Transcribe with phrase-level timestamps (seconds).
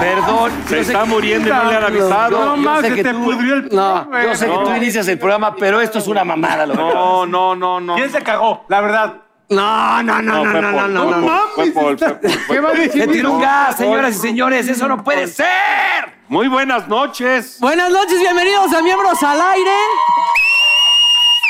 [0.00, 2.44] Perdón, Se está muriendo y no le han avisado.
[2.44, 5.54] No más, se te tú- pudrió el No, yo sé que tú inicias el programa,
[5.54, 6.66] pero esto es una mamada.
[6.66, 7.94] Lo No, no, no, no.
[7.96, 8.64] ¿Quién se cagó?
[8.68, 9.14] La verdad.
[9.50, 11.26] No, no, no, no, no, no, no, no.
[11.26, 13.10] Paul, fue Paul, fue Paul, fue ¿Qué va a decir?
[13.10, 15.48] Tiró un No, gas, señoras y señores, eso no puede ser.
[16.28, 17.56] Muy buenas noches.
[17.58, 19.72] Buenas noches, bienvenidos a Miembros al Aire.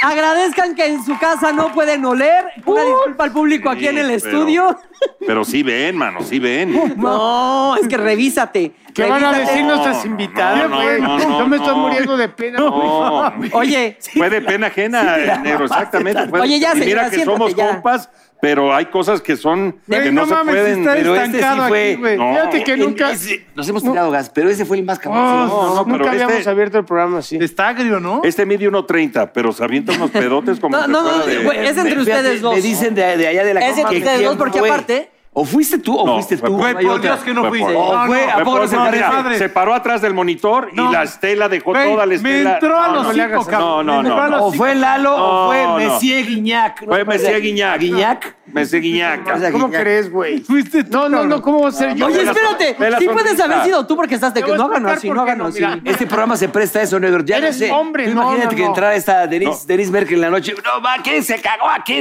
[0.02, 2.44] Agradezcan que en su casa no pueden oler.
[2.64, 4.78] Una disculpa al público aquí en el pero- estudio.
[5.26, 6.94] Pero sí ven, mano, sí ven.
[6.96, 8.72] No, es que revísate.
[8.94, 9.50] ¿Qué van a Revísate.
[9.52, 11.00] decir nuestras No, invitadas, no, güey?
[11.00, 11.82] no, no, Yo me estoy no.
[11.82, 12.70] muriendo de pena, güey.
[12.88, 16.26] No, Oye, fue de pena ajena, negro, exactamente.
[16.28, 17.68] fue- Oye, ya, y mira señora, que siéntate somos ya.
[17.68, 18.10] compas,
[18.40, 20.78] pero hay cosas que son que no, no se mames, pueden.
[20.80, 22.16] está pero este sí estancado fue- aquí, güey.
[22.18, 22.30] No.
[22.34, 23.10] Fíjate que En nunca...
[23.12, 25.22] ese- nos hemos tirado gas, pero ese fue el más cabrón.
[25.22, 27.36] No, No, no, pero nunca este- habíamos abierto el programa así.
[27.36, 28.22] Está agrio, ¿no?
[28.24, 31.76] Este mide 1.30, pero se avienta unos pedotes como No, no, no, de- güey, es
[31.76, 32.54] entre Me- ustedes fíjate, dos.
[32.54, 34.70] Me dicen de, de allá de la Es entre que ustedes dos, porque fue.
[34.70, 36.56] aparte- O fuiste tú o No, fuiste fue tú.
[36.56, 37.12] Güey, no por otra.
[37.14, 37.74] Dios que no Fue fuiste.
[37.76, 38.32] O No, fue, no.
[38.32, 39.38] ¿a Fue se madre.
[39.38, 40.90] se paró atrás del monitor No.
[40.90, 42.54] y la estela dejó toda la me estela.
[42.54, 43.86] entró a los cinco, cabrón.
[43.86, 44.44] No, no, Me no.
[44.46, 45.76] O fue Lalo No, o fue no.
[45.76, 46.84] Messier Guiñac.
[46.84, 47.78] Fue Messier Guiñac.
[47.80, 48.34] Guiñac.
[48.52, 49.36] Messi Guiñaca.
[49.36, 49.80] Esa ¿Cómo Guiñac.
[49.82, 50.40] crees, güey?
[50.40, 52.06] Fuiste tú, No, no, no, ¿cómo va a ser yo?
[52.06, 52.76] Oye, espérate.
[52.98, 55.40] Sí puedes haber sido tú porque estás de que no hagan así, por no hagan
[55.42, 55.62] así.
[55.84, 57.24] Este programa se presta a eso, negro.
[57.24, 57.72] Ya Eres no sé.
[57.72, 60.54] hombre, no, Imagínate que entrara esta Denise, Merkel en la noche.
[60.64, 61.98] No, va, ¿quién se cagó aquí?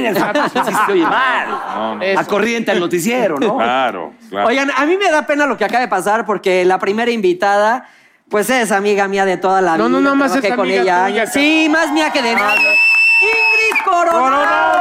[0.88, 2.26] oye mal.
[2.26, 3.56] Corriente al noticiero, ¿no?
[3.58, 4.48] Claro, claro.
[4.48, 7.86] Oigan, a mí me da pena lo que acaba de pasar porque la primera invitada,
[8.28, 9.98] pues es amiga mía de toda la No, vida.
[9.98, 11.06] no, no, más trabajé es con amiga ella.
[11.06, 11.26] tuya.
[11.26, 12.74] Sí, más mía que de nadie.
[13.22, 14.80] Ingrid Coronado.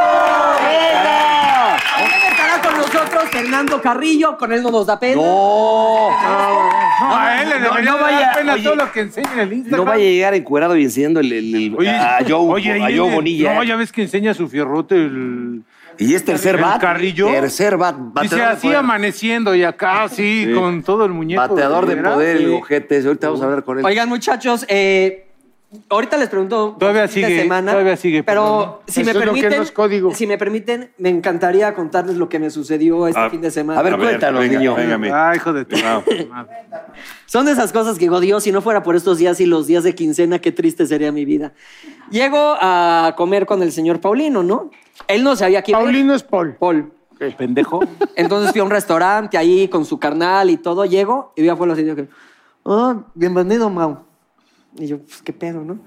[1.97, 5.21] También estará con nosotros Fernando Carrillo, con él no nos da pena.
[5.21, 6.09] No.
[6.09, 6.69] No,
[7.02, 8.64] a él le No, debería no dar vaya, pena oye.
[8.64, 9.80] todo lo que enseña en el Instagram.
[9.86, 12.86] No vaya a llegar encuerado y enseñando el, el- el- Oye, a Joe, oye, a
[12.86, 13.54] Joe el- Bonilla.
[13.56, 15.64] No, ya ves que enseña su fierrote el...
[15.98, 16.80] y es tercer el bat.
[16.82, 17.28] Carrillo.
[17.32, 17.96] Tercer bat.
[18.22, 18.78] Dice de así poder.
[18.80, 20.54] amaneciendo y acá así Sí.
[20.54, 21.42] con todo el muñeco.
[21.42, 22.14] Bateador de ¿verdad?
[22.16, 22.54] poder, el Sí.
[22.54, 22.98] ojete.
[22.98, 23.08] ese.
[23.08, 23.86] Ahorita vamos a hablar con él.
[23.86, 25.26] Oigan, muchachos, eh,
[25.90, 26.75] ahorita les pregunto.
[26.80, 30.13] Todavía sigue, semana, todavía sigue, Pero si me permiten, no es código.
[30.13, 33.80] si me permiten, me encantaría contarles lo que me sucedió este A- fin de semana.
[33.80, 34.75] a ver, cuéntanos, venga, niño.
[34.75, 36.02] venga, Ah, hijo de tu Ah.
[37.25, 39.68] Son de esas cosas que digo, Dios, si no fuera por estos días y los
[39.68, 41.53] días de quincena, qué triste sería mi vida.
[42.09, 44.72] Llego a comer con el señor Paulino, ¿no?
[45.07, 45.86] Él no sabía quién era.
[45.86, 46.56] Paulino es Paul.
[46.59, 46.91] Paul.
[47.38, 47.81] Pendejo.
[48.16, 50.86] Entonces fui a un restaurante ahí con su carnal y todo.
[50.86, 51.84] Llego y vi a Paul así.
[51.84, 52.07] que,
[52.63, 54.09] oh, bienvenido, Mau.
[54.78, 55.80] Y yo, pues, ¿qué pedo, no?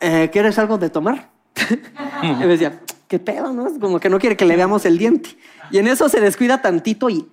[0.00, 1.30] "Eh, ¿Quieres algo de tomar?
[2.22, 3.66] y me decía, ¿qué pedo, no?
[3.66, 5.30] Es Como que no quiere que le veamos el diente.
[5.70, 7.28] Y en eso se descuida tantito y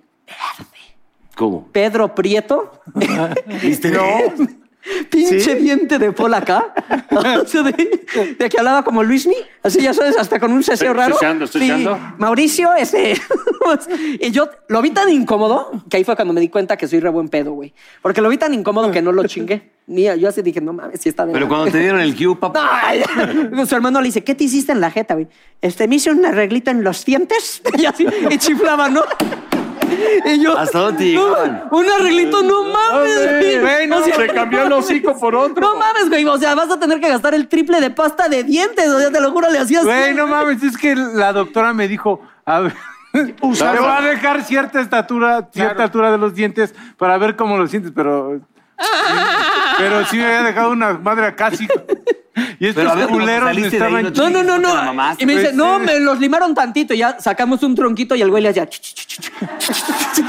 [1.36, 1.68] ¿Cómo?
[1.72, 2.80] Pedro Prieto.
[3.62, 3.90] ¿Viste?
[3.90, 4.02] No.
[5.10, 6.74] Pinche diente de Paul acá.
[7.18, 7.72] O sea, de,
[8.38, 9.34] de que hablaba como Luismi.
[9.62, 11.14] Así ya sabes, hasta con un Estoy raro.
[11.14, 11.88] ceseando, estoy Sí.
[12.18, 13.14] Mauricio, ese.
[14.20, 17.00] y yo lo vi tan incómodo que ahí fue cuando me di cuenta que soy
[17.00, 17.72] re buen pedo, güey.
[18.02, 19.70] Porque lo vi tan incómodo que no lo chingué.
[19.86, 21.32] Mía, yo así dije, no mames, si está de.
[21.32, 22.92] Pero cuando te dieron el cue, papá.
[23.66, 25.28] Su hermano le dice, ¿qué te hiciste en la jeta, güey?
[25.62, 27.62] Este, me hice un arreglito en los dientes.
[27.76, 29.02] Y así, y chiflaba, ¿no?
[30.24, 31.36] Y yo, ¿Hasta dónde no,
[31.70, 33.60] un arreglito, no mames, güey.
[33.60, 35.60] Güey, no, O sea, Se cambió el hocico por otro.
[35.60, 36.24] no mames, güey.
[36.26, 38.88] O sea, vas a tener que gastar el triple de pasta de dientes.
[38.88, 39.84] O sea, te lo juro, le hacías.
[39.84, 42.74] Güey, no mames, es que la doctora me dijo, a ver,
[43.12, 47.66] te va a dejar cierta estatura, cierta altura de los dientes para ver cómo lo
[47.66, 48.40] sientes, pero
[49.78, 51.66] pero sí me había dejado una madre acá así.
[52.60, 55.14] Y estos ver, culeros me ahí, estaban no No, no, no.
[55.18, 56.92] Y me dice, Pues, no, me los limaron tantito.
[56.94, 58.66] Y ya sacamos un tronquito y el güey le hacía.
[58.66, 59.30] ch, ch, ch, ch.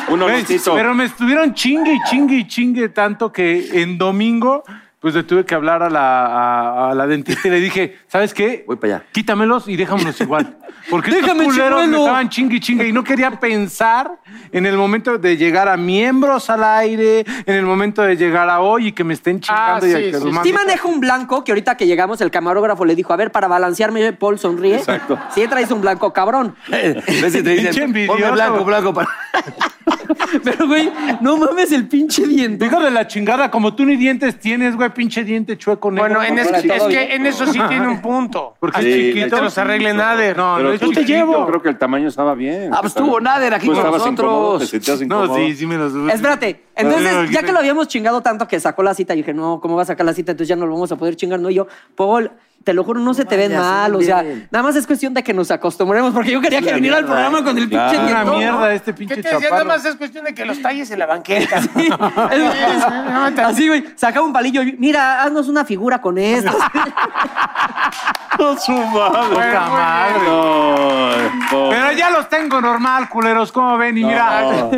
[0.09, 0.75] Un Güey, olorcito.
[0.75, 4.63] Pero me estuvieron chingue y chingue y chingue tanto que en domingo,
[4.99, 8.33] pues le tuve que hablar a la, a, a la dentista y le dije, ¿sabes
[8.33, 8.63] qué?
[8.67, 9.05] Voy para allá.
[9.11, 10.57] Quítamelos y déjamelos igual.
[10.89, 12.03] Porque Déjame, estos culeros me chimuelo.
[12.05, 14.11] estaban chingue y chingue y no quería pensar
[14.51, 18.59] en el momento de llegar a miembros al aire, en el momento de llegar a
[18.59, 20.51] hoy y que me estén chingando y sí, a que sí, los sí.
[20.53, 24.13] maneja un blanco que ahorita que llegamos el camarógrafo le dijo, a ver, para balancearme,
[24.13, 24.75] Paul sonríe.
[24.77, 25.17] Exacto.
[25.33, 26.55] Sí traes un blanco cabrón.
[26.69, 27.03] ¿Ves
[27.33, 28.17] si te Pinche dicen, envidioso.
[28.19, 29.09] ponme blanco, blanco para...
[30.43, 30.91] Pero, güey,
[31.21, 32.65] no mames el pinche diente.
[32.65, 36.19] Hijo de la chingada, como tú ni dientes tienes, güey, pinche diente chueco negro.
[36.19, 36.51] Bueno, en es,
[36.83, 38.55] que en eso sí tiene un punto.
[38.59, 39.35] Porque Sí, es chiquito.
[39.37, 40.37] te los arregle Nader.
[40.37, 41.33] No, Pero no es tú te llevo.
[41.33, 42.71] Yo creo que el tamaño estaba bien.
[42.73, 45.01] Ah, pues estuvo Nader aquí Tú con estabas incómodo, te nosotros.
[45.07, 48.83] No, sí, sí me los Espérate, entonces, ya que lo habíamos chingado tanto que sacó
[48.83, 50.31] la cita, yo dije, no, ¿cómo va a sacar la cita?
[50.31, 51.49] Entonces ya no lo vamos a poder chingar, no.
[51.49, 52.31] Y yo, Paul,
[52.69, 53.95] te lo juro, no se te ven vayas, mal.
[53.95, 54.47] O ven sea, bien.
[54.51, 57.43] nada más es cuestión de que nos acostumbremos, porque yo quería que viniera al programa
[57.43, 57.99] con el pinche Claro.
[57.99, 58.37] Una dientón, ¿no?
[58.37, 59.49] mierda este ¿Qué pinche te decía?
[59.49, 61.57] Nada más es cuestión de que los talles en la banqueta.
[63.47, 64.61] Así, güey, sacaba un palillo.
[64.61, 66.51] y, Mira, haznos una figura con esto.
[68.63, 69.29] Su madre.
[69.31, 70.23] Poca madre.
[70.25, 71.17] No,
[71.51, 71.69] no.
[71.71, 73.97] Pero ya los tengo normal, culeros, ¿cómo ven?
[73.97, 74.69] Y mira.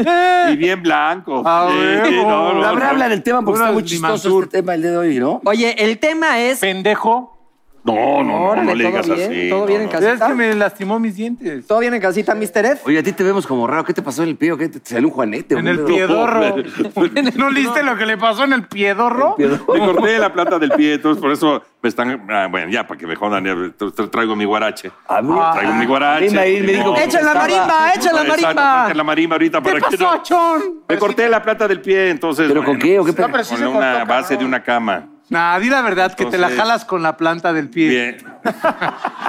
[0.50, 1.44] Y bien blanco.
[1.46, 2.54] Ah, Sí, huevo.
[2.54, 5.42] no, habla del tema porque está muy chistoso este tema el día de hoy, ¿no?
[5.46, 6.60] Oye, el tema es.
[6.60, 7.41] Pendejo.
[7.84, 9.50] No, no, no, Órale, no le todo digas bien, así.
[9.50, 10.14] todo no, bien en casa.
[10.14, 11.66] Es que me lastimó mis dientes.
[11.66, 12.66] ¿Todo bien en casita, Mr.
[12.66, 12.78] Ed?
[12.86, 13.84] Oye, a ti te vemos como raro.
[13.84, 14.56] ¿Qué te pasó en el pie?
[14.56, 15.56] ¿Qué te, te salió un juanete?
[15.56, 15.88] En un el dedo?
[15.88, 16.42] piedorro.
[17.38, 19.36] ¿No leíste lo que le pasó en el piedorro?
[19.38, 22.24] Me corté la plata del pie, entonces por eso me están.
[22.30, 23.74] ah, bueno, ya, para que me jodan,
[24.12, 24.92] traigo mi guarache.
[25.08, 26.28] A mí, Traigo mi guarache.
[26.28, 27.92] a mí me- dijo ¡Echa la marimba!
[27.96, 28.54] ¡Echa la marimba!
[28.54, 30.22] saca la marimba ahorita para que no.
[30.22, 30.62] Chon?
[30.88, 32.48] Me corté la plata del pie, entonces.
[32.48, 33.14] ¿Pero con qué o qué?
[33.16, 33.32] Con
[33.76, 35.08] una base de una cama.
[35.32, 37.90] Nah, di la verdad, que te la Entonces- jalas con la planta del pie.
[37.90, 38.18] Bien.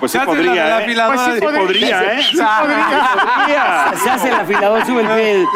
[0.00, 0.84] Pues sí la de podría, ¿eh?
[0.84, 2.22] Pues sí sí podría, ¿eh?
[2.22, 2.88] Sí podría.
[3.36, 3.92] podría.
[4.02, 5.46] Se hace el afilador, sube el pie.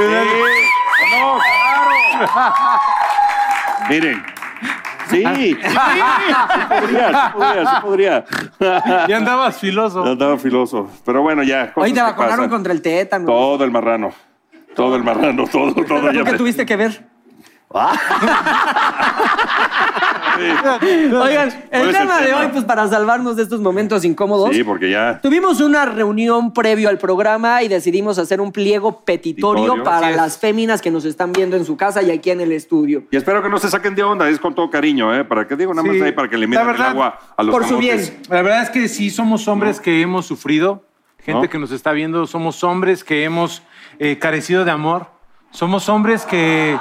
[1.20, 2.80] No, claro.
[3.90, 4.24] Miren.
[5.10, 5.68] Sí, sí, sí
[6.68, 8.24] podría, sí podría, sí podría.
[9.08, 10.04] Y andabas filoso.
[10.04, 10.90] Andaba filoso.
[11.04, 11.72] Pero bueno, ya.
[11.72, 12.50] cosas Hoy te que vacunaron pasan.
[12.50, 13.26] contra el tétano.
[13.26, 14.12] Todo el marrano.
[14.74, 15.84] Todo el marrano, todo, todo.
[16.00, 17.06] ¿Tú ya qué me- tuviste que ver?
[20.38, 20.42] Sí.
[21.14, 22.40] Oigan, el ¿Cuál es tema de tema?
[22.40, 25.18] hoy, pues para salvarnos de estos momentos incómodos, Sí, porque ya.
[25.22, 30.80] tuvimos una reunión previo al programa y decidimos hacer un pliego petitorio para las féminas
[30.82, 33.04] que nos están viendo en su casa y aquí en el estudio.
[33.10, 35.24] Y espero que no se saquen de onda, es con todo cariño, ¿eh?
[35.24, 36.02] Para que digo nada más Sí.
[36.02, 38.00] ahí, para que le metan el agua a los por su bien.
[38.28, 40.84] La verdad es que sí somos hombres que hemos sufrido,
[41.18, 41.48] gente ¿No?
[41.48, 43.62] que nos está viendo, somos hombres que hemos
[43.98, 45.06] eh, carecido de amor,
[45.50, 46.78] somos hombres que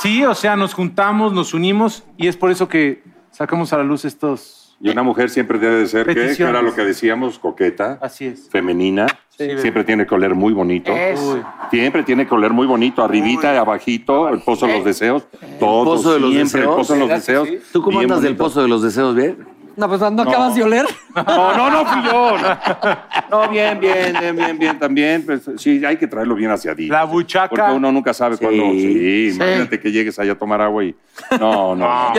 [0.00, 3.84] sí, o sea, nos juntamos, nos unimos y es por eso que sacamos a la
[3.84, 4.62] luz estos.
[4.78, 6.34] Y una mujer siempre debe de ser, ¿qué?
[6.36, 8.50] Que era lo que decíamos, coqueta, Así es.
[8.50, 9.06] femenina.
[9.30, 10.92] siempre tiene que oler muy bonito.
[10.94, 11.42] Eso.
[11.70, 15.26] Siempre tiene que oler muy bonito, arribita y abajito, el pozo de los deseos.
[15.58, 16.70] Todo, pozo de los siempre, deseos?
[16.72, 17.72] el pozo de los ¿Verdad que deseos.
[17.72, 19.38] ¿Tú cómo andas del pozo de los deseos, bien?
[19.76, 20.86] No, pues no, acabas de oler.
[21.14, 22.36] No, no, no fui yo.
[22.38, 22.96] No,
[23.44, 25.24] No, bien, bien, bien, bien, bien, también.
[25.26, 26.86] Pues, sí, hay que traerlo bien hacia ti.
[26.86, 27.48] La buchaca.
[27.48, 28.44] Porque uno nunca sabe Sí.
[28.44, 28.64] cuándo.
[28.72, 30.94] Sí, imagínate que llegues allá a tomar agua y.
[31.38, 32.12] No, no.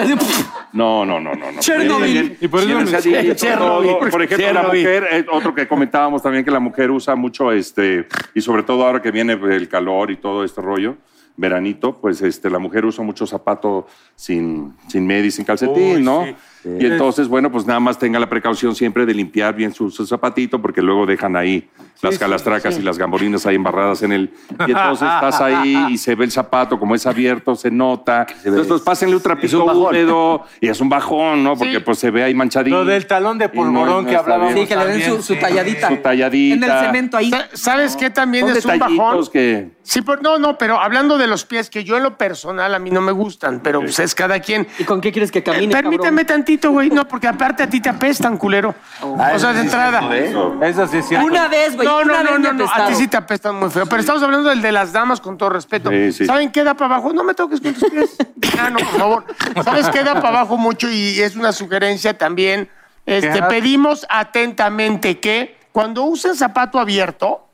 [0.74, 1.52] No, no, no, no.
[1.52, 1.60] no.
[1.60, 2.38] Chernobyl.
[2.40, 3.90] Y por eso me- Chernobyl.
[4.00, 4.10] todo.
[4.12, 8.08] Por ejemplo, la mujer, eh, otro que comentábamos también que la mujer usa mucho este,
[8.34, 10.96] y sobre todo ahora que viene el calor y todo este rollo,
[11.40, 13.86] veranito, pues este, la mujer usa mucho zapato
[14.16, 16.26] sin, sin media y sin calcetín, Uy, ¿no?
[16.26, 16.36] sí.
[16.80, 20.06] Y entonces, bueno, pues nada más tenga la precaución siempre de limpiar bien su, su
[20.06, 21.70] zapatito, porque luego dejan ahí
[22.02, 22.82] las calastracas sí.
[22.82, 24.34] y las gambolinas ahí embarradas en el.
[24.68, 28.28] Y entonces estás ahí y se ve el zapato, como es abierto, se nota.
[28.44, 29.88] Entonces, pues pásenle un trapito bajón.
[29.88, 31.56] húmedo y es un bajón, ¿no?
[31.56, 32.78] Porque pues se ve ahí manchadito.
[32.78, 34.54] Lo del talón de polvorón no que hablábamos.
[34.54, 35.90] Sí, que le den su, talladita.
[35.90, 36.56] Su talladita.
[36.56, 37.30] En el cemento ahí.
[37.30, 39.28] Sa- ¿Sabes qué también es un bajón?
[39.32, 39.70] que.
[39.82, 42.80] Sí, pero, no, no, pero hablando de los pies, que yo en lo personal a
[42.80, 44.68] mí no me gustan, pero pues es cada quien.
[44.80, 46.90] ¿Y con qué quieres que camine, Permíteme tantito, güey.
[46.90, 48.76] No, porque aparte a ti te apestan, culero.
[49.02, 50.16] o sea, de entrada.
[50.62, 51.26] Eso sí es cierto.
[51.26, 51.88] Una vez, güey.
[51.88, 53.86] No, no, no, no, no, a ti sí te apestan muy feo.
[53.86, 55.90] Pero estamos hablando del de las damas con todo respeto.
[55.90, 56.26] Sí, sí.
[56.26, 57.14] ¿Saben qué da para abajo?
[57.14, 58.18] No me toques con tus pies.
[58.60, 59.26] Ah, no, por favor.
[59.64, 60.90] ¿Sabes qué da para abajo mucho?
[60.90, 62.70] Y es una sugerencia también.
[63.06, 67.47] Este, pedimos atentamente que cuando usen zapato abierto,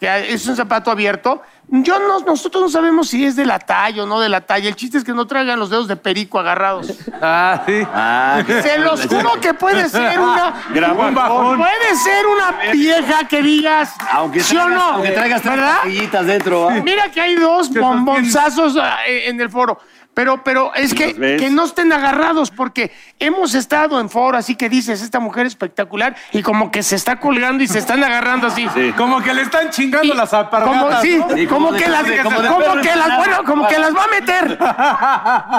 [0.00, 4.02] que es un zapato abierto, yo no, nosotros no sabemos si es de la talla
[4.02, 4.68] o no de la talla.
[4.68, 6.92] El chiste es que no traigan los dedos de perico agarrados.
[7.26, 8.52] Ah, sí.
[8.62, 10.52] Se los juro que puede ser una.
[11.08, 11.56] Un bajón.
[11.56, 13.94] Puede ser una vieja que digas.
[14.12, 14.90] Aunque ¿Sí o traigas, no?
[14.90, 16.24] aunque traigas tres ¿Verdad?
[16.24, 16.68] dentro.
[16.68, 16.74] ¿ah?
[16.82, 19.80] Mira que hay dos bombonzazos ah, en el foro.
[20.14, 24.68] Pero, pero es que, que no estén agarrados, porque hemos estado en foro, así que
[24.68, 28.66] dices, esta mujer espectacular, y como que se está colgando y se están agarrando así.
[28.96, 31.02] Como que le están chingando Y las como, alpargatas.
[31.02, 31.34] sí, ¿no?
[31.34, 34.04] Sí, como, como que las, como de como que las, bueno, como que las va
[34.04, 34.58] a meter.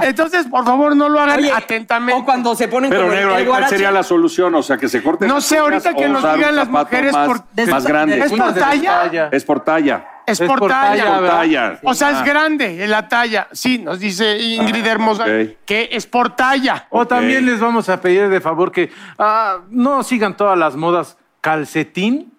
[0.09, 2.21] Entonces, por favor, no lo hagan Oye, atentamente.
[2.21, 4.55] O cuando se ponen Pero como el- negro, el ¿ahí ¿cuál sería la solución?
[4.55, 7.43] O sea, que se corten No sé, ahorita que nos digan las mujeres más, por-
[7.69, 8.19] más de- grande.
[8.19, 9.29] ¿Es por talla?
[9.31, 10.05] Es por talla.
[10.27, 11.03] Es Es por por talla.
[11.05, 11.79] talla, Por talla.
[11.83, 13.47] O sea, es grande la talla.
[13.51, 15.57] Sí, nos dice Ingrid Hermosa ok.
[15.65, 16.87] que es por talla.
[16.89, 21.17] O también les vamos a pedir de favor que ah, no sigan todas las modas
[21.41, 22.33] calcetín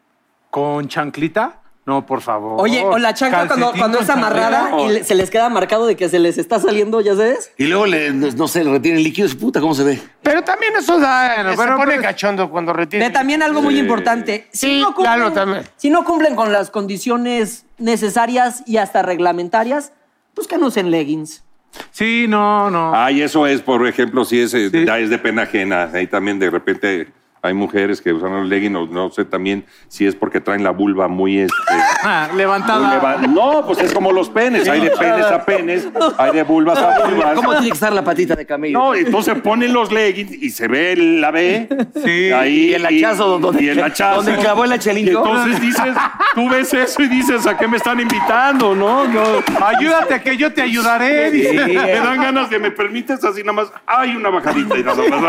[0.50, 1.61] con chanclita.
[1.87, 2.57] No, por favor.
[2.61, 5.95] Oye, o la chancla cuando, cuando es amarrada y le- se les queda marcado de
[5.95, 7.52] que se les está saliendo, ¿ya sabes?
[7.57, 9.37] Y luego, le, no sé, le retienen líquidos.
[9.37, 10.02] Puta, ¿cómo se ve?
[10.21, 13.07] Pero también eso da, Bueno, se pero- pone pero- cachondo cuando retiene.
[13.07, 14.49] Ve, también algo muy importante.
[14.52, 15.62] Si Sí, no cumplen, claro, también.
[15.76, 19.93] Si no cumplen con las condiciones necesarias y hasta reglamentarias,
[20.35, 21.45] pues que no usen leggings.
[21.93, 22.97] Sí, no, no.
[22.97, 24.85] Ay, eso es, por ejemplo, si es, eh, Sí.
[24.87, 25.88] ya es de pena ajena.
[25.95, 27.09] Ahí también de repente
[27.47, 30.71] hay mujeres que usan los leggings, no, no sé también si es porque traen la
[30.71, 31.41] vulva muy...
[31.41, 31.55] Este,
[32.03, 32.91] Ah, muy levantada.
[32.95, 34.69] leva- No, pues es como los penes.
[34.69, 35.88] Hay de penes a penes,
[36.19, 37.35] hay de vulvas a vulvas.
[37.35, 38.79] ¿Cómo tiene que estar la patita de camello?
[38.79, 41.69] No, entonces ponen los leggings y se ve la B.
[42.05, 42.31] Sí.
[42.33, 44.23] Ahí, Y el hachazo, donde- y el hachazo.
[44.23, 45.11] donde clavó el hachelingo.
[45.11, 45.95] Y entonces dices,
[46.35, 48.75] tú ves eso y dices, ¿a qué me están invitando?
[48.75, 49.23] No, no.
[49.67, 51.31] Ayúdate que yo te ayudaré.
[51.31, 51.53] dice.
[51.67, 53.73] Me dan ganas de, ¿me permites así nada más?
[53.87, 55.23] Hay una bajadita y nada más.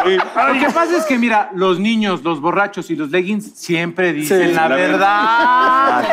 [0.54, 4.50] Lo que pasa es que, mira, los niños, los borrachos y los leggings siempre dicen
[4.50, 4.54] Sí.
[4.54, 6.06] la, La verdad.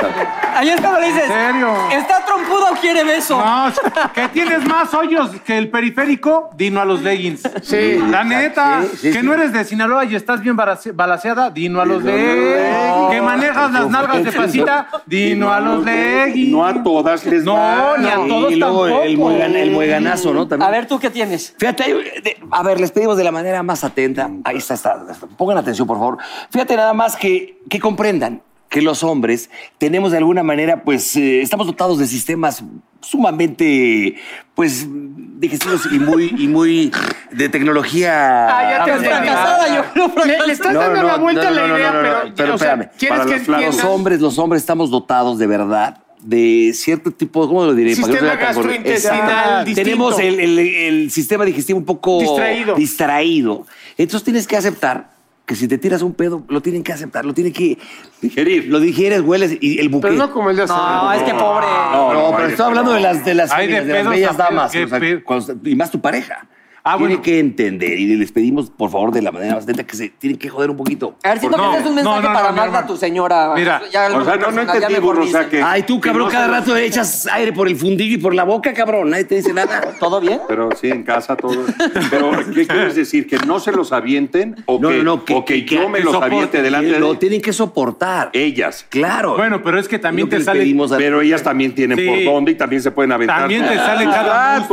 [0.57, 1.69] Ahí es cuando le dices, ¿En serio?
[1.93, 3.37] ¿está trompudo o quiere beso?
[3.39, 3.73] No,
[4.15, 7.43] que tienes más hoyos que el periférico, dino a los leggings.
[7.63, 7.99] Sí.
[8.11, 9.27] La neta, Sí, sí, que sí.
[9.27, 13.11] no eres de Sinaloa y estás bien balace- balaseada, dino a los leggings.
[13.11, 16.51] Que manejas las nalgas de pasita, dino a los leggings.
[16.53, 17.97] No a todas les No, va.
[17.99, 19.03] ni a todos y luego tampoco.
[19.05, 20.47] el, muegan- el mueganazo, ¿no?
[20.49, 20.69] También.
[20.69, 21.55] A ver, ¿tú qué tienes?
[21.59, 24.31] Fíjate, de- a ver, les pedimos de la manera más atenta.
[24.45, 24.97] Ahí está, está.
[25.37, 26.19] Pongan atención, por favor.
[26.51, 31.43] Fíjate nada más que, que comprendan que los hombres tenemos de alguna manera, pues, eh,
[31.43, 32.65] estamos dotados de sistemas
[33.01, 34.17] sumamente,
[34.55, 34.87] pues,
[35.39, 36.91] digestivos y muy, y muy
[37.31, 38.47] de tecnología.
[38.49, 39.09] Ah, ya te entendí.
[39.09, 41.69] fracasada, yo creo Le, le estás No, dando no, la vuelta no, a la no,
[41.69, 42.91] no, idea, no, no, pero, no, pero o sea, espérame.
[42.99, 43.85] ¿quieres Para que los- para entiendas?
[43.85, 47.91] Los hombres, los hombres estamos dotados de verdad de cierto tipo, ¿cómo lo diré?
[47.91, 49.65] No Sistema sea gastrointestinal Exacto.
[49.67, 49.83] distinto.
[49.91, 52.75] Tenemos el, el- el sistema digestivo un poco Distraído.
[52.75, 53.67] distraído.
[53.99, 55.11] Entonces tienes que aceptar
[55.47, 57.79] que si te tiras un pedo, lo tienen que aceptar, lo tienen que
[58.23, 58.67] Digerir.
[58.69, 60.09] Lo digieres, hueles y el buque.
[60.09, 61.67] Pero no como el de hace No, es que pobre.
[61.67, 64.15] No, no, pero estoy hablando de las de las, Hay de féminas, de las pedos
[64.15, 66.47] bellas damas, o sea, cuando- y más tu pareja.
[66.87, 67.23] Ah, Tiene bueno.
[67.23, 70.39] que entender y les pedimos, por favor, de la manera más atenta que se tienen
[70.39, 71.17] que joder un poquito.
[71.25, 72.87] A ver, siento No, que este es un mensaje no, no, para hermano.
[72.87, 73.53] tu señora.
[73.57, 75.51] Mira, Ya O sea, no, no entendí, burro, o sea, dicen.
[75.51, 75.63] que...
[75.63, 79.09] Ay, tú, cabrón, cada rato echas aire por el fundillo y por la boca, cabrón.
[79.09, 79.81] Nadie te dice nada.
[79.99, 80.41] ¿Todo bien?
[80.47, 81.57] Pero sí, en casa todo.
[82.11, 83.27] Pero, ¿qué quieres decir?
[83.27, 84.57] ¿Que no se los avienten?
[84.67, 86.37] ¿O No, que, no, no, que- o que que- yo me que los soporten.
[86.37, 88.29] aviente delante de Lo tienen que soportar.
[88.35, 88.85] ellas?
[88.91, 89.37] Claro.
[89.39, 90.71] Bueno, pero es que también te sale.
[90.99, 93.39] Pero ellas también tienen por dónde y también se pueden aventar.
[93.41, 94.69] También te sale cada.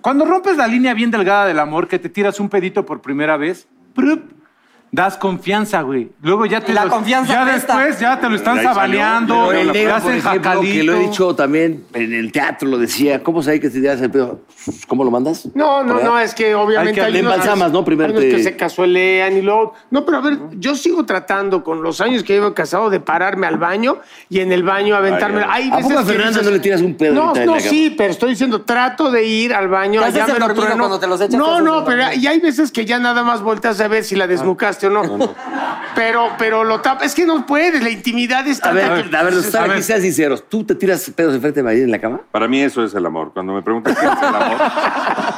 [0.00, 3.38] Cuando rompes la línea bien delgada del amor, que te tiras un pedito por primera
[3.38, 4.30] vez, ¡prup!
[4.92, 6.10] Das confianza, güey.
[6.22, 7.76] Luego ya te La lo- confianza Ya presta.
[7.78, 10.72] después ya te lo están Pero el negro, por hacen ejemplo, jacalito.
[10.74, 13.22] que lo he dicho también en el teatro, lo decía.
[13.22, 14.40] ¿Cómo sabes que te tiras el pedo?
[14.88, 15.48] ¿Cómo lo mandas?
[15.54, 17.84] No, no, no, es que obviamente Hay que- hay le unos, embalsamas, ¿no?
[17.84, 19.74] Primero hay unos te- que se casuelean y luego...
[19.90, 23.46] No, pero a ver, yo sigo tratando con los años que llevo casado de pararme
[23.46, 25.42] al baño y en el baño aventarme...
[25.48, 27.22] Ay, Hay ¿A veces poco a que Fernando dices- no le tiras un pedo No,
[27.28, 27.70] ahorita en no, la cama?
[27.70, 30.00] sí, pero estoy diciendo, trato de ir al baño.
[30.00, 30.82] Te allá haces el me lo dormido trueno.
[30.82, 32.22] cuando te los echas, te No, haces no, pero dormido.
[32.22, 35.34] y hay veces que ya nada más volteas a ver si la desnucaste o no.
[35.94, 37.04] Pero, pero lo tapa...
[37.04, 39.70] Es que no puedes, la intimidad es A ver, a ver, los A ver.
[39.72, 40.44] aquí sean sinceros.
[40.48, 42.20] ¿Tú te tiras pedos enfrente de María en la cama?
[42.30, 43.32] Para mí eso es el amor.
[43.32, 44.58] Cuando me preguntan qué es el amor,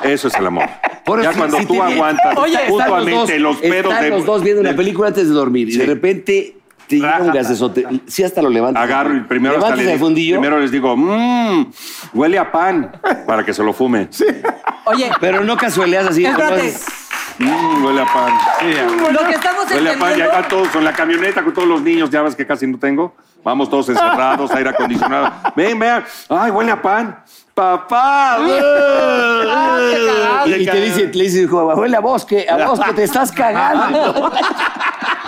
[0.05, 0.69] eso es el amor.
[1.05, 3.77] Por ya eso, cuando si tú te- aguantas Oye, Están los dos, mutuamente los, pedos
[3.93, 4.11] están de...
[4.11, 5.87] los dos viendo una de- película antes de dormir y de Sí.
[5.87, 6.55] repente
[6.89, 7.87] te llega un gasesote.
[8.07, 8.83] Sí, hasta lo levantas.
[8.83, 10.41] Agarro y primero, hasta levantas le- el fundillo.
[10.41, 11.67] primero les digo, mmm,
[12.15, 12.93] huele a pan,
[13.27, 14.09] para que se lo fume.
[14.85, 16.25] Oye, Pero no casueleas así.
[16.25, 16.75] Espérate.
[17.39, 18.33] Mmm, huele a pan.
[19.13, 21.81] lo que estamos Huele a pan, ya van todos con la camioneta, con todos los
[21.81, 23.15] niños, ya ves que casi no tengo.
[23.45, 25.33] Vamos todos encerrados, aire acondicionado.
[25.55, 26.05] Ven, vean.
[26.29, 27.23] Ay, huele a pan.
[27.55, 28.39] Papá.
[30.47, 34.33] Y, y te dice, le dice, hijo, huele a bosque, a bosque, te estás cagando.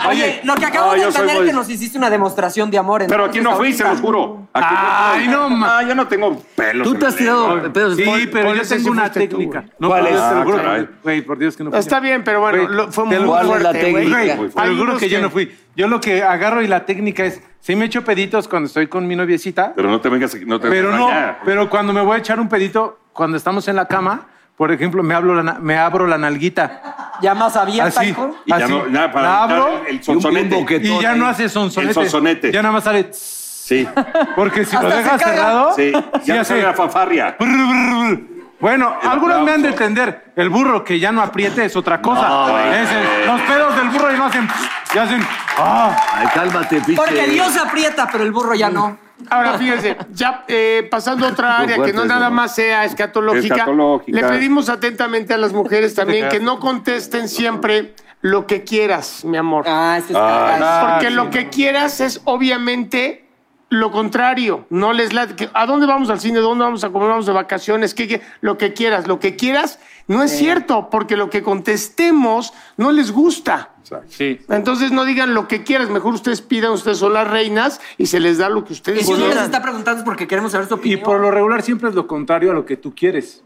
[0.09, 3.05] Oye, lo que acabo no, de entender es que nos hiciste una demostración de amor.
[3.09, 4.49] Pero aquí no fui, se los juro.
[4.53, 5.29] Aquí Ay, fui.
[5.35, 6.87] no, ma- Ah, yo no tengo pelos.
[6.89, 7.97] Tú te has tirado pedos.
[7.97, 9.65] Sí, pero yo tengo una tú, técnica.
[9.79, 10.21] ¿Cuál pero es?
[10.21, 11.79] Ah, que- Güey, por Dios que no fui.
[11.79, 14.05] Está bien, pero bueno, Güey, lo- fue muy lo- ¿Cuál es la fuerte, güey.
[14.11, 14.37] técnica?
[14.37, 15.57] Güey, te Hay lo juro que yo no fui.
[15.77, 19.07] Yo lo que agarro y la técnica es, sí me echo peditos cuando estoy con
[19.07, 21.09] mi noviecita, Pero no te vengas, no te pero no,
[21.45, 24.27] pero cuando me voy a echar un pedito, cuando estamos en la cama,
[24.61, 27.15] por ejemplo, me, hablo la me abro la nalguita.
[27.23, 28.11] Ya más abierta, Así.
[28.11, 28.37] hijo.
[28.45, 30.67] Y ya no, nada, para la abro el sonsonete.
[30.83, 31.89] y ya no hace sonsonete.
[31.89, 32.53] El sonsonete.
[32.53, 33.05] Ya nada más sale.
[33.05, 33.89] tss, Sí,
[34.37, 35.73] Porque si lo se dejas cerrado.
[35.75, 35.93] sí.
[36.25, 37.37] Ya no hace- sale la fanfarria.
[37.41, 38.21] brr, brr, brr.
[38.61, 40.25] Bueno, El algunos me han de entender.
[40.37, 42.29] El burro que ya no apriete es otra cosa.
[42.29, 42.69] No, güey.
[42.83, 44.47] Es el- los pedos del burro y no hacen.
[44.95, 45.27] Y hacen.
[45.57, 45.97] ¡Ah!
[46.17, 46.97] Ay, cálmate, pinche.
[46.97, 48.99] Porque Dios aprieta, pero el burro ya no.
[49.29, 53.55] Ahora fíjense, ya eh, pasando a otra área que no eso, nada más sea escatológica,
[53.55, 54.21] Escatológica.
[54.21, 59.37] le pedimos atentamente a las mujeres también que no contesten siempre lo que quieras, mi
[59.37, 59.65] amor.
[59.67, 60.89] Ah, ese es Ah.
[60.93, 63.25] Porque lo que quieras es obviamente
[63.71, 64.67] lo contrario.
[64.69, 66.41] No les la- ¿A dónde vamos al cine?
[66.41, 67.09] ¿Dónde vamos a comer?
[67.09, 67.95] ¿Vamos de vacaciones?
[67.95, 68.21] ¿Qué, qué?
[68.41, 69.07] Lo que quieras.
[69.07, 73.71] Lo que quieras no es cierto, porque lo que contestemos no les gusta.
[74.09, 74.41] Sí.
[74.49, 75.89] Entonces no digan lo que quieras.
[75.89, 79.07] Mejor ustedes pidan, ustedes son las reinas y se les da lo que Y ustedes
[79.07, 79.45] si uno les quieran.
[79.47, 81.01] está preguntando es porque queremos saber su Y opinión.
[81.03, 83.43] por lo regular siempre es lo contrario a lo que tú quieres.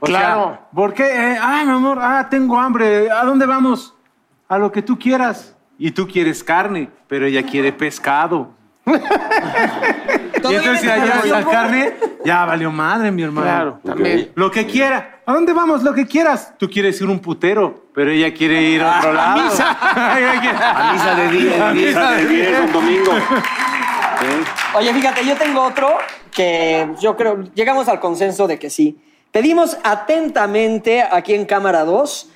[0.00, 0.44] O Claro.
[0.44, 1.04] sea, ¿por qué?
[1.04, 3.10] Eh, ah, mi amor, ah, tengo hambre.
[3.10, 3.94] ¿A dónde vamos?
[4.48, 5.56] A lo que tú quieras.
[5.78, 8.53] Y tú quieres carne, pero ella quiere pescado.
[8.86, 13.46] Y entonces allá la carne, ya valió madre, mi hermano.
[13.46, 14.30] Claro, también.
[14.34, 15.20] Lo que quiera.
[15.26, 15.82] ¿A dónde vamos?
[15.82, 16.52] Lo que quieras.
[16.58, 19.40] Tú quieres ir un putero, pero ella quiere ir a otro lado.
[19.40, 21.86] Ella quiere- A misa de día, A día.
[21.88, 23.12] Misa de 10 un domingo.
[24.74, 25.96] Oye, fíjate, yo tengo otro
[26.30, 28.98] que yo creo, llegamos al consenso de que sí.
[29.30, 32.30] Pedimos atentamente aquí en Cámara 2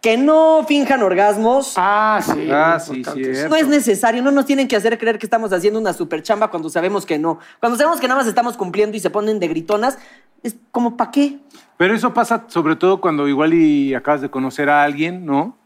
[0.00, 1.74] que no finjan orgasmos.
[1.76, 2.48] Ah, sí.
[2.50, 3.48] Ah, sí, cierto.
[3.48, 6.50] No es necesario, no nos tienen que hacer creer que estamos haciendo una super chamba
[6.50, 7.38] cuando sabemos que no.
[7.60, 9.98] Cuando sabemos que nada más estamos cumpliendo y se ponen de gritonas,
[10.42, 11.38] es como ¿para qué?
[11.76, 15.56] Pero eso pasa sobre todo cuando igual y acabas de conocer a alguien, ¿no?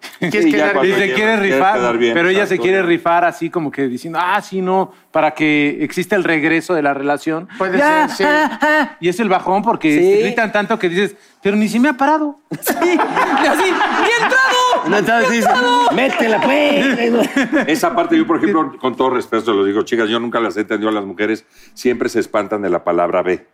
[0.18, 3.70] ¿Quieres quedar cuando se quiere rifar, quedar bien, pero ella se quiere rifar así como
[3.70, 7.48] que diciendo, ah, sí, no, para que exista el regreso de la relación.
[7.58, 8.24] Puede Ya, ser, sí.
[8.26, 8.96] ah, ah.
[9.00, 10.00] Y es el bajón porque Sí.
[10.00, 12.38] te gritan tanto que dices, pero ni se me ha parado.
[12.60, 14.88] Sí, y así, ¡bien entrado!
[14.88, 15.48] No, entonces dice,
[15.94, 17.28] métela, pues.
[17.68, 20.60] Esa parte, yo, por ejemplo, con todo respeto, lo digo, chicas, yo nunca las he
[20.60, 23.46] entendido a las mujeres, siempre se espantan de la palabra B.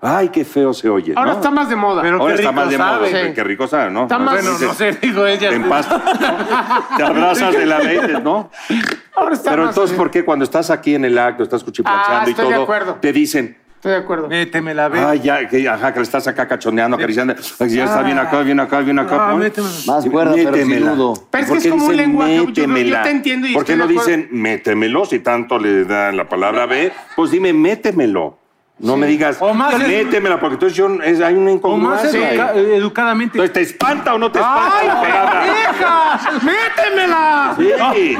[0.00, 1.14] Ay, qué feo se oye.
[1.16, 1.36] Ahora ¿no?
[1.38, 2.02] está más de moda.
[2.02, 3.32] Pero Ahora qué está rico más de moda, sabe.
[3.34, 4.02] qué- rico sabe, ¿no?
[4.02, 5.48] Está más- Bueno, no sé, dijo ella.
[5.48, 6.96] Te empastas, ¿no?
[6.98, 8.50] Te abrazas de la ley, ¿no?
[9.16, 11.64] Ahora está Pero más entonces, de- ¿por qué cuando estás aquí en el acto, estás
[11.64, 12.94] cuchiplanchando Ah, y estoy de todo, acuerdo.
[13.00, 14.28] te dicen, Estoy de acuerdo.
[14.28, 14.98] Méteme la ve.
[15.00, 18.40] ay, ya, que, ajá, que le estás acá cachondeando, acariciando, ay, ya está bien acá,
[18.42, 19.16] bien acá, bien acá.
[19.28, 19.36] Ah, ¿no?
[19.38, 19.74] métemela.
[19.86, 20.90] Más cuerda, pero sin Métemela.
[20.92, 21.14] nudo.
[21.30, 23.02] Pero es ¿Por que qué es como un lenguaje, yo- yo- métemela?
[23.02, 26.92] te entiendo y ¿Por qué no dicen métemelo si tanto le dan la palabra B?
[27.14, 28.38] Pues dime, métemelo.
[28.78, 32.32] No me digas, O más métemela, porque entonces yo, es- hay una O más incongruencia.
[32.32, 32.58] educa- ahí.
[32.58, 33.38] eh, educadamente.
[33.38, 36.20] Entonces, ¿te espanta o no te espanta ¡Ay, hija!
[36.42, 37.56] ¡Métemela!
[37.94, 38.16] Sí.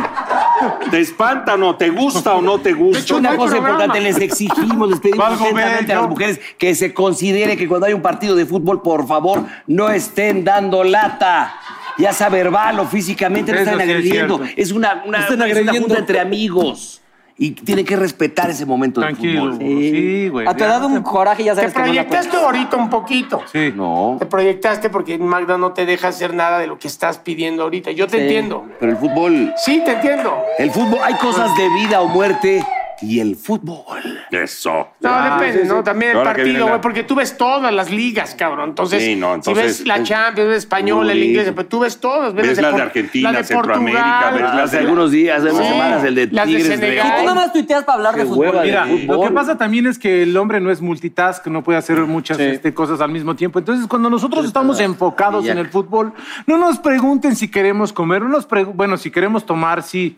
[0.90, 1.77] ¿Te espanta o no?
[1.77, 3.01] ¿Te gusta o no te gusta?
[3.03, 3.85] hecho, Una no cosa programa.
[3.85, 7.92] importante, les exigimos, les pedimos atentamente a las mujeres que se considere que cuando hay
[7.92, 11.55] un partido de fútbol, por favor, no estén dando lata.
[11.99, 14.40] Ya sea verbal o físicamente, no están sí es agrediendo.
[14.57, 15.81] Es una, una, Están es una agrediendo.
[15.81, 17.03] junta entre amigos.
[17.38, 19.42] Y tiene que respetar ese momento Tranquilo.
[19.49, 19.68] del fútbol.
[19.83, 20.46] Sí, güey.
[20.46, 23.42] A tu edad un coraje ya Te sabes que no la proyectaste ahorita un poquito.
[23.53, 23.72] Sí.
[23.77, 27.64] No, Te proyectaste porque Magda no te deja hacer nada de lo que estás pidiendo
[27.64, 27.90] ahorita.
[27.90, 28.22] Yo te Sí.
[28.22, 28.64] entiendo.
[28.81, 30.35] pero el fútbol, Sí, te entiendo.
[30.59, 32.64] el fútbol, hay cosas de vida o muerte
[33.03, 33.85] y el fútbol.
[34.31, 34.89] Eso.
[35.01, 35.83] No, Ah, depende, sí, ¿no?
[35.85, 38.71] También el Ahora partido, la- güey, porque tú ves todas las ligas, cabrón.
[38.71, 41.99] Entonces, Sí, no, entonces- si ves la Champions, ves español, el inglés, pero tú ves
[41.99, 42.35] todas.
[42.35, 45.41] Ves, Ves las de Argentina, la de Centroamérica, Portugal, ves las Hace de- algunos días,
[45.41, 45.73] hace unas Sí.
[45.73, 47.07] semanas, el de Las de Tigres de Senegal.
[47.07, 47.23] Tú Oro.
[47.23, 48.53] nada más tuiteas para hablar Qué de fútbol.
[48.53, 49.17] de Mira, fútbol.
[49.17, 52.39] lo que pasa también es que el hombre no es multitask, no puede hacer muchas
[52.41, 53.59] este, cosas al mismo tiempo.
[53.59, 56.13] Entonces, cuando nosotros estamos enfocados en el fútbol,
[56.47, 60.17] no nos pregunten si queremos comer, no nos bueno, si queremos tomar, sí.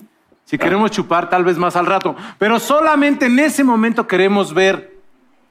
[0.49, 2.17] Si queremos chupar, tal vez más al rato.
[2.39, 4.97] Pero solamente en ese momento queremos ver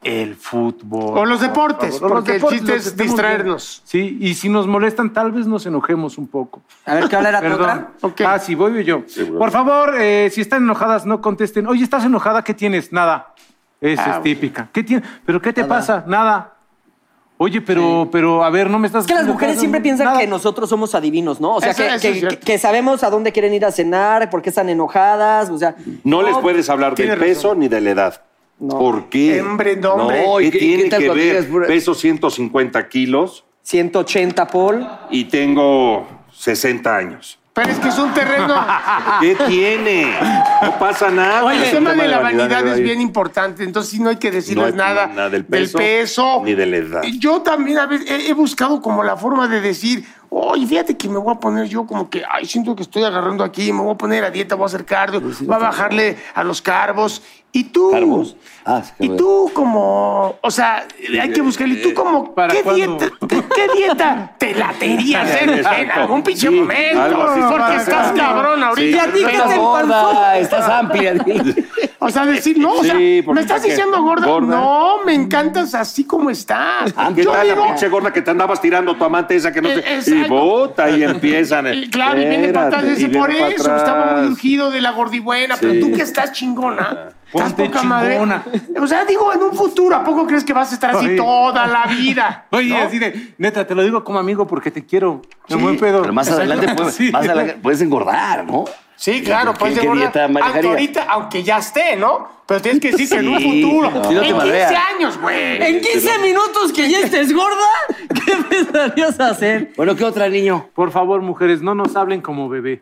[0.04, 1.16] el fútbol.
[1.20, 3.82] O los deportes, Por favor, porque el deportes, chiste lo es distraernos.
[3.86, 6.64] Sí, y si nos molestan, tal vez nos enojemos un poco.
[6.84, 7.62] A ver, ¿qué hablar a tu Perdón.
[7.62, 7.88] otra?
[8.02, 8.22] Ok.
[8.26, 9.04] Ah, sí, voy yo.
[9.38, 11.68] Por favor, eh, si están enojadas, no contesten.
[11.68, 12.44] Oye, ¿estás enojada?
[12.44, 12.92] ¿Qué tienes?
[12.92, 13.36] Nada.
[13.80, 14.68] Esa Ah, es típica.
[14.74, 15.04] ¿Qué tiene?
[15.28, 16.04] ¿Pero qué te pasa?
[16.08, 16.54] Nada.
[17.40, 19.04] Oye, pero, pero, a ver, no me estás...
[19.04, 20.20] Es que las mujeres siempre piensan Nada.
[20.20, 21.56] que nosotros somos adivinos, ¿no?
[21.56, 24.50] O sea, Eso- que, eso que- sabemos a dónde quieren ir a cenar, por qué
[24.50, 25.76] están enojadas, o sea...
[26.04, 28.22] No les puedes hablar del peso ni de la edad.
[28.60, 29.40] ¿Por qué?
[29.42, 30.26] Hombre, no, hombre.
[30.26, 31.68] No, ¿Qué ¿y qué- tiene qué que ver?
[31.68, 34.88] Peso 150 kilos 180, Paul.
[35.12, 37.38] y tengo 60 años.
[37.58, 38.54] Pero es que es un terreno.
[39.20, 40.14] ¿Qué tiene?
[40.62, 41.44] No pasa nada.
[41.44, 44.10] Oye, el Es tema un de la vanidad vanidad es bien importante, entonces sí no
[44.10, 47.02] hay que decirles No hay nada, nada del peso, ni de la edad.
[47.18, 51.08] Yo también a veces he, he buscado como la forma de decir, oye, fíjate que
[51.10, 53.94] me voy a poner yo como que, ay, siento que estoy agarrando aquí, me voy
[53.94, 57.22] a poner a dieta, voy a hacer cardio, voy a bajarle a los carbos.
[57.54, 57.90] Y tú.
[57.92, 58.36] Carbos.
[58.66, 60.86] Ah, Y tú como, o sea,
[61.22, 61.76] hay que buscarle.
[61.76, 66.50] ¿Y tú como ¿Para qué dieta, qué, qué dieta te laterías en, en algún pinche
[66.50, 67.24] Sí, momento?
[67.24, 67.40] así.
[67.50, 68.82] Porque estás cabrón ahorita.
[68.82, 68.96] Sí.
[68.96, 71.14] ¿Y a ti qué Estás gorda, estás amplia.
[72.00, 74.28] O sea, decir, no, o sea, Sí, ¿me estás diciendo gorda?
[74.28, 74.56] ¿Gorda?
[74.56, 76.94] No, me encantas así como estás.
[76.96, 79.52] Ah, ¿Qué Yo tal digo- la pinche gorda que te andabas tirando tu amante esa
[79.52, 80.02] que no Eh, te...
[80.26, 81.74] Y y empiezan.
[81.74, 84.92] Y claro, y viene para atrás, dice, por para eso, estaba muy urgido de la
[84.92, 87.10] gordibuena, pero tú que estás chingona.
[87.34, 88.20] Estás poca madre.
[88.80, 91.16] O sea, digo, en un futuro, ¿a poco crees que vas a estar así Oye.
[91.18, 92.46] toda la vida?
[92.52, 92.78] Oye, ¿No?
[92.78, 95.22] así de, neta, te lo digo como amigo porque te quiero.
[95.50, 96.02] De buen pedo.
[96.02, 97.12] Pero más adelante puedes, Sí.
[97.12, 98.66] más adelante puedes engordar, ¿no?
[98.98, 102.28] Sí, claro, ¿Qué- pues de qué gorda, aunque ahorita, aunque ya esté, ¿no?
[102.48, 104.74] Pero tienes que decir que en un futuro, si no te en 15 madreas.
[104.96, 105.62] años, güey.
[105.64, 107.68] En 15 minutos que ya estés gorda,
[108.26, 109.72] ¿qué empezarías a hacer?
[109.78, 110.68] Bueno, ¿qué otra, niño?
[110.74, 112.82] Por favor, mujeres, no nos hablen como bebé.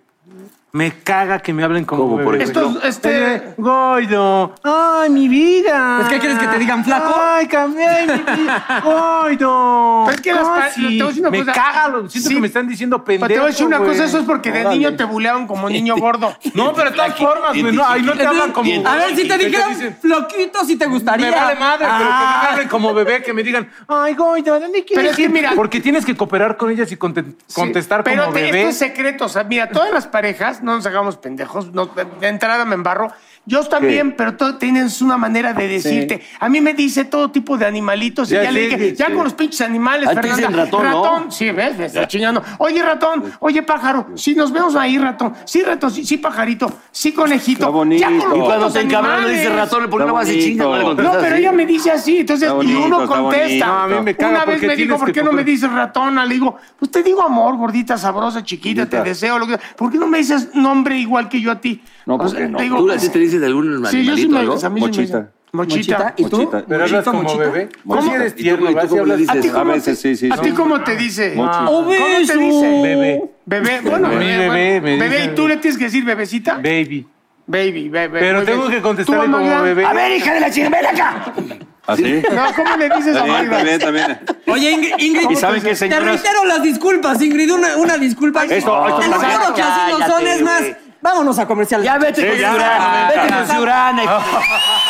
[0.76, 2.26] Me caga que me hablen como ¿Cómo, bebé.
[2.26, 2.46] por güey.
[2.46, 3.36] Estos, este...
[3.36, 4.56] Eh, Goido.
[4.62, 6.00] Ay, mi vida.
[6.02, 7.16] Pues, ¿qué quieres que te digan, flaco?
[7.18, 8.82] Ay, cambié mi vida.
[8.84, 10.04] Goido.
[10.06, 10.82] Pero es que las pa- Casi.
[10.82, 11.52] te voy a decir una me cosa.
[11.54, 12.36] caga, lo siento Sí.
[12.36, 13.90] que me están diciendo pendejo, Pero te voy a decir una güey.
[13.92, 14.76] cosa, eso es porque de Órale.
[14.76, 16.36] niño te buleaban como niño gordo.
[16.54, 17.74] No, pero de todas formas, güey.
[17.74, 18.70] No, ahí no te hablan como...
[18.86, 19.98] A ver, si te ¿Qué dijeran dicen?
[20.02, 21.30] floquito, si te gustaría.
[21.30, 22.40] Me vale madre, pero que Ah.
[22.44, 25.30] me hablen como bebé, que me digan, ay, Goido, ¿dónde quieres Pero es que ir?"
[25.30, 28.60] mira- Porque tienes que cooperar con ellas y conte- contestar Pero como te- bebé.
[28.60, 29.24] esto es secreto.
[29.24, 33.14] O sea, mira, todas las parejas, no nos hagamos pendejos, no, de entrada me embarro.
[33.48, 36.22] Yo también, pero todos tienen una manera de decirte.
[36.40, 39.06] A mí me dice todo tipo de animalitos Ya y ya le dije, sí, ya
[39.08, 39.14] sí.
[39.14, 40.48] con los pinches animales, Ah, te Fernanda.
[40.48, 40.86] dicen ratón,
[41.26, 41.32] ¿no?
[41.32, 41.78] sí, ¿ves?
[41.78, 42.42] Me está chingando.
[42.58, 45.34] Oye, ratón, oye, pájaro, sí, nos vemos ahí, ratón.
[45.46, 47.60] Sí, ratón, sí, sí, pajarito, sí, conejito.
[47.60, 48.02] Está bonito.
[48.02, 49.70] Ya con Y Y cuando los te encabronas le dices animales.
[49.72, 50.46] ratón, ¿por qué no vas y bonito.
[50.48, 50.68] chingas?
[50.68, 51.40] No, le pero así.
[51.42, 53.46] ella me dice así, entonces, Está y bonito, uno contesta.
[53.46, 53.66] bonito.
[53.68, 55.44] No, a mí me caga Una vez porque me dijo, tienes ¿por qué no me
[55.44, 56.26] dices ratona?
[56.26, 59.98] Le digo, pues te digo amor, gordita, sabrosa, chiquita, te deseo, lo que ¿Por qué
[60.00, 61.82] no me dices nombre igual que yo a ti?
[62.08, 62.58] No, O ¿por sea, qué no?
[62.78, 64.54] ¿Tú te dices de algún Sí, yo sí animalito me algo?
[64.54, 65.30] a mí sí me Mochita.
[65.52, 65.98] Mochita.
[65.98, 66.14] Mochita.
[66.18, 66.38] ¿Y tú?
[66.38, 66.66] Mochita.
[66.68, 67.40] Pero hablas como mochito.
[67.40, 67.70] bebé.
[67.88, 68.02] ¿Cómo?
[68.02, 69.46] Sí eres ¿Y tú- tierno, y tú cómo le dices?
[69.50, 71.34] ¿A cómo veces te- sí, sí, ¿A ti cómo te dice?
[71.36, 72.82] ¿Cómo te dice?
[72.84, 73.24] Bebé.
[73.46, 76.56] Bebé, bueno, bebé, bebé, ¿y tú le tienes que decir bebecita?
[76.56, 77.08] Baby.
[77.48, 78.20] Baby, bebé.
[78.20, 79.86] Pero tengo que contestarle ¿Tú, como bebé.
[79.86, 81.34] A ver, hija de la chingada, ven acá.
[81.88, 82.24] ¿Así?
[82.34, 83.58] No, ¿cómo le dices a Magda?
[83.58, 84.20] también, también.
[84.48, 86.04] Oye, Ingrid, Ingrid, ¿Y saben qué, te señoras?
[86.06, 88.44] reitero las disculpas, Ingrid, una, una disculpa.
[88.46, 88.56] Esto-
[88.88, 90.62] esto Te lo juro que así no son, es más.
[91.06, 91.84] Vámonos a comercial.
[91.84, 94.02] Ya vete con Ciurana, vete con Ciurana.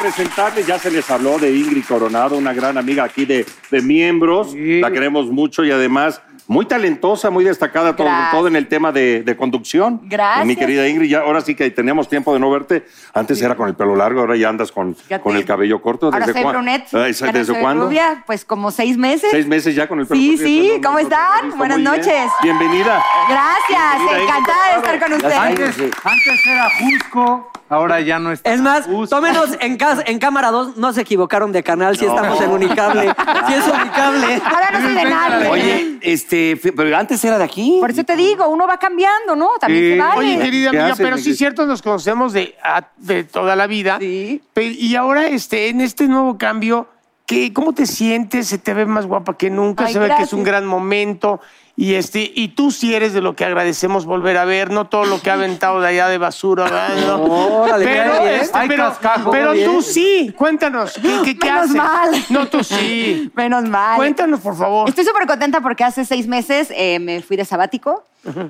[0.00, 0.66] presentarles.
[0.66, 4.52] Ya se les habló de Ingrid Coronado, una gran amiga aquí de, de miembros.
[4.52, 4.80] Sí.
[4.80, 9.22] La queremos mucho y además muy talentosa, muy destacada, todo, todo en el tema de,
[9.22, 10.00] de conducción.
[10.04, 10.44] Gracias.
[10.46, 12.84] Mi querida Ingrid, ya, ahora sí que tenemos tiempo de no verte.
[13.14, 16.10] Antes era con el pelo largo, ahora ya andas con, con el cabello corto.
[16.12, 16.92] Ahora soy brunette.
[16.94, 17.86] Ay, ya no ¿Desde soy cuándo?
[17.86, 19.30] rubia, pues como seis meses.
[19.30, 20.44] Seis meses ya con el pelo Sí, corto.
[20.44, 21.42] sí, no- ¿cómo están?
[21.44, 21.56] visto.
[21.56, 21.90] Buenas bien.
[21.90, 22.30] noches.
[22.42, 23.02] Bienvenida.
[23.28, 25.38] Gracias, Bienvenida, Ingrid encantada de estar con ustedes.
[25.38, 25.90] Antes, Sí.
[26.04, 28.52] antes era Jusco, ahora ya no está.
[28.52, 32.40] Es más, tómenos en, cas- en cámara 2, no se equivocaron de canal, si estamos
[32.40, 33.12] en Unicable.
[33.46, 34.42] Si es Unicable.
[34.44, 35.48] Ahora no soy de nadie.
[35.48, 37.78] Oye, este, pero antes era de aquí.
[37.80, 39.50] Por eso te digo, uno va cambiando, ¿no?
[39.60, 39.90] También Sí.
[39.92, 40.18] se vale.
[40.20, 43.56] Oye, querida ¿Qué amiga, haces, pero sí es cierto, nos conocemos de, a- de toda
[43.56, 43.98] la vida.
[44.00, 44.42] Sí.
[44.56, 46.88] Y ahora, este, en este nuevo cambio,
[47.26, 48.46] ¿qué, ¿cómo te sientes?
[48.48, 51.40] Se te ve más guapa que nunca, Ay, se ve que es un gran momento.
[51.76, 55.06] Y este, y tú sí eres de lo que agradecemos volver a ver, no todo
[55.06, 56.70] lo que ha aventado de allá de basura.
[57.04, 57.22] No.
[57.62, 58.34] Órale, pero, bien.
[58.42, 61.76] este, Ay, pero, cascajo, pero qué tú sí, cuéntanos, ¿qué, qué, qué Menos haces?
[61.76, 62.24] mal.
[62.30, 63.28] No, tú sí.
[63.34, 63.96] Menos mal.
[63.96, 64.88] Cuéntanos, por favor.
[64.88, 68.04] Estoy súper contenta porque hace seis meses eh, me fui de sabático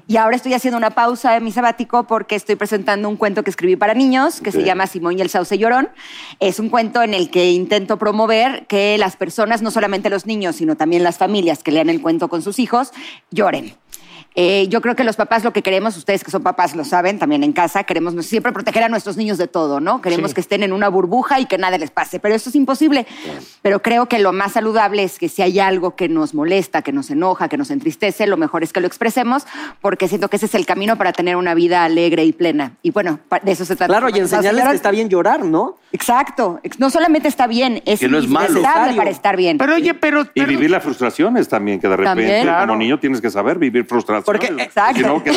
[0.07, 3.51] y ahora estoy haciendo una pausa en mi sabático porque estoy presentando un cuento que
[3.51, 5.89] escribí para niños que se llama Simón y el Sauce Llorón.
[6.39, 10.57] Es un cuento en el que intento promover que las personas, no solamente los niños,
[10.57, 12.93] sino también las familias que lean el cuento con sus hijos,
[13.31, 13.73] lloren.
[14.37, 17.21] Eh, yo creo que los papás lo que queremos, ustedes que son papás lo saben,
[17.21, 20.01] también en casa, queremos siempre proteger a nuestros niños de todo, ¿no?
[20.01, 20.35] Queremos Sí.
[20.35, 23.07] que estén en una burbuja y que nada les pase, pero esto es imposible.
[23.63, 26.91] Pero creo que lo más saludable es que si hay algo que nos molesta, que
[26.93, 29.47] nos enoja, que nos entristece, lo mejor es que lo expresemos,
[29.81, 32.73] porque siento que ese es el camino para tener una vida alegre y plena.
[32.83, 33.93] Y bueno, de eso se trata.
[33.93, 35.77] Claro, y enseñarles que está bien llorar, ¿no?
[35.93, 36.59] Exacto.
[36.65, 38.61] Ex- No solamente está bien, es Que no es malo.
[38.97, 39.59] para estar bien.
[39.59, 40.27] Pero oye, pero...
[40.35, 42.41] Y vivir las frustraciones también, que de repente También.
[42.47, 42.77] como Claro.
[42.77, 44.24] niño tienes que saber vivir frustraciones.
[44.25, 44.99] Porque- Exacto.
[44.99, 45.31] Si no, que-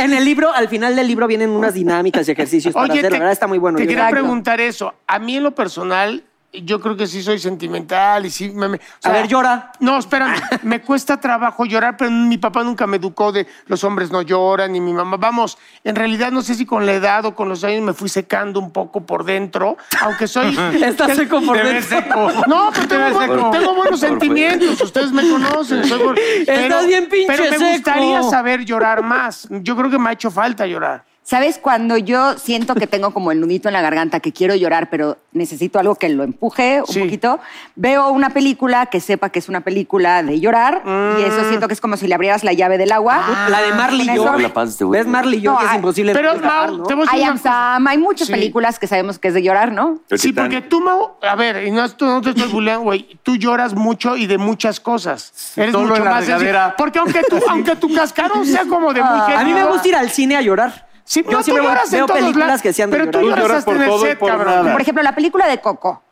[0.00, 3.04] En el libro, al final del libro vienen unas dinámicas y ejercicios para Oye, hacer.
[3.12, 3.78] La te, verdad está muy bueno.
[3.78, 4.94] te quería preguntar eso.
[5.06, 8.68] A mí en lo personal, yo creo que sí soy sentimental y sí me...
[8.68, 9.70] me- o A ver, llora.
[9.80, 14.10] No, espérame, me cuesta trabajo llorar, pero mi papá nunca me educó de los hombres
[14.10, 15.16] no lloran, ni mi mamá.
[15.16, 18.08] Vamos, en realidad no sé si con la edad o con los años me fui
[18.08, 20.58] secando un poco por dentro, aunque soy...
[20.82, 21.82] Está seco por dentro.
[21.98, 22.30] seco.
[22.48, 23.50] No, pero tengo, Te ves buen- seco.
[23.50, 24.80] tengo buenos sentimientos.
[24.80, 25.84] Ustedes me conocen.
[25.84, 26.00] soy
[26.46, 27.70] pero, bien pinche Pero me seco.
[27.72, 29.46] gustaría saber llorar más.
[29.50, 31.04] Yo creo que me ha hecho falta llorar.
[31.30, 31.58] ¿Sabes?
[31.62, 35.16] Cuando yo siento que tengo como el nudito en la garganta, que quiero llorar, pero
[35.30, 36.98] necesito algo que lo empuje un Sí.
[36.98, 37.38] poquito,
[37.76, 41.74] veo una película que sepa que es una película de llorar y eso siento que
[41.74, 43.46] es como si le abrieras la llave del agua.
[43.48, 44.90] La de Marley y yo.
[44.90, 45.52] ¿Ves Marley y yo?
[45.52, 46.12] No, que es imposible.
[46.14, 47.04] Pero, Mau, ¿no?
[47.16, 47.38] I am.
[47.38, 47.86] Sam.
[47.86, 48.32] Hay muchas Sí.
[48.32, 50.00] películas que sabemos que es de llorar, ¿no?
[50.10, 50.46] El Sí, Titán.
[50.46, 54.26] porque tú, Mau, a ver, y no, te estoy bulleando, güey, tú lloras mucho y
[54.26, 55.52] de muchas cosas.
[55.54, 56.74] Eres Solo mucho en la más.
[56.76, 59.94] Porque aunque, tú, aunque tu cascarón sea como de muy A mí me gusta ir
[59.94, 60.89] al cine a llorar.
[61.04, 62.90] Sí, yo no, sí tú me voy- lloras en veo todos películas lados, que sean
[62.90, 63.38] de pero tú llorar.
[63.38, 64.46] lloras lloras hasta por en el set, por cabrón.
[64.54, 64.72] nada.
[64.72, 66.02] Por ejemplo, la película de Coco.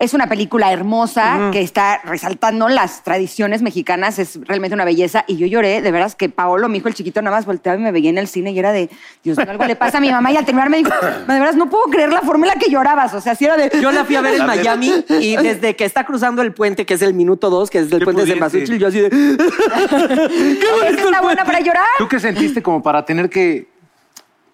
[0.00, 5.24] Es una película hermosa que está resaltando las tradiciones mexicanas, es realmente una belleza.
[5.26, 7.82] Y yo lloré, de veras, que Paolo, mi hijo el chiquito, nada más volteaba y
[7.82, 8.88] me veía en el cine y era de,
[9.24, 10.30] Dios mío, algo le pasa a mi mamá.
[10.30, 10.90] Y al terminar me dijo,
[11.26, 13.12] de veras, no puedo creer la forma en la que llorabas.
[13.14, 13.72] O sea, si era de.
[13.82, 16.94] Yo la fui a ver en Miami y desde que está cruzando el puente, que
[16.94, 18.50] es el minuto dos, que es el Qué puente de pudiente.
[18.50, 19.10] Cempasúchil, yo así de...
[20.60, 21.86] "¿Qué está buena para llorar?
[21.98, 23.66] ¿Tú qué sentiste como para tener que,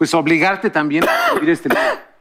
[0.04, 1.70] pues, obligarte también a vivir este...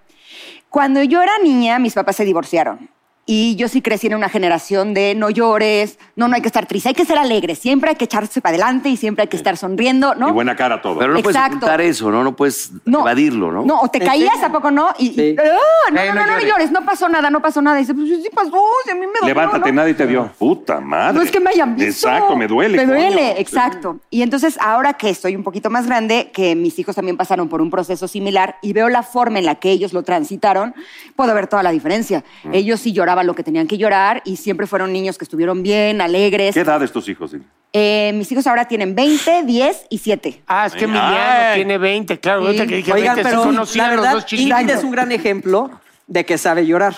[0.69, 2.89] Cuando yo era niña, mis papás se divorciaron.
[3.25, 6.65] Y yo sí crecí en una generación de no llores, no, no hay que estar
[6.65, 9.37] triste, hay que ser alegre, siempre hay que echarse para adelante y siempre hay que
[9.37, 10.27] estar sonriendo, ¿no?
[10.27, 10.99] Y buena cara todo.
[10.99, 12.21] Pero no puedes ocultar eso, ¿no?
[12.21, 12.99] No puedes No.
[12.99, 13.63] evadirlo, ¿no?
[13.63, 14.43] No, o te ¿En caías?
[14.43, 14.89] ¿a poco no?
[14.99, 15.35] Y, y- Sí.
[15.39, 15.91] ¡Ah!
[15.91, 16.47] no, no, no no, no, llores.
[16.49, 17.77] llores, no pasó nada, no pasó nada.
[17.77, 18.51] Y dice, pues sí pasó,
[18.83, 19.75] si a mí me dolió, Levántate, ¿no?
[19.81, 20.29] nadie te vio.
[20.37, 21.13] Puta madre.
[21.17, 22.09] No es que me hayan visto.
[22.09, 22.75] Exacto, me duele.
[22.77, 23.33] Me duele, coño.
[23.37, 23.99] exacto.
[24.09, 27.61] Y entonces, ahora que estoy un poquito más grande, que mis hijos también pasaron por
[27.61, 30.75] un proceso similar y veo la forma en la que ellos lo transitaron,
[31.15, 32.25] puedo ver toda la diferencia.
[32.43, 32.53] Mm.
[32.53, 36.01] Ellos sí lloraban lo que tenían que llorar y siempre fueron niños que estuvieron bien,
[36.01, 36.53] alegres.
[36.53, 37.35] ¿Qué edad de estos hijos?
[37.71, 40.41] Eh, mis hijos ahora tienen 20, 10 y 7.
[40.47, 40.83] Ah, es que Ay.
[40.85, 42.41] Emiliano tiene 20, claro.
[42.41, 42.45] Sí.
[42.47, 44.59] ahorita que dije Oigan, 20, sí pero conocía la a los verdad, dos chiquitos.
[44.61, 45.71] Ingrid es un gran ejemplo
[46.07, 46.95] de que sabe llorar.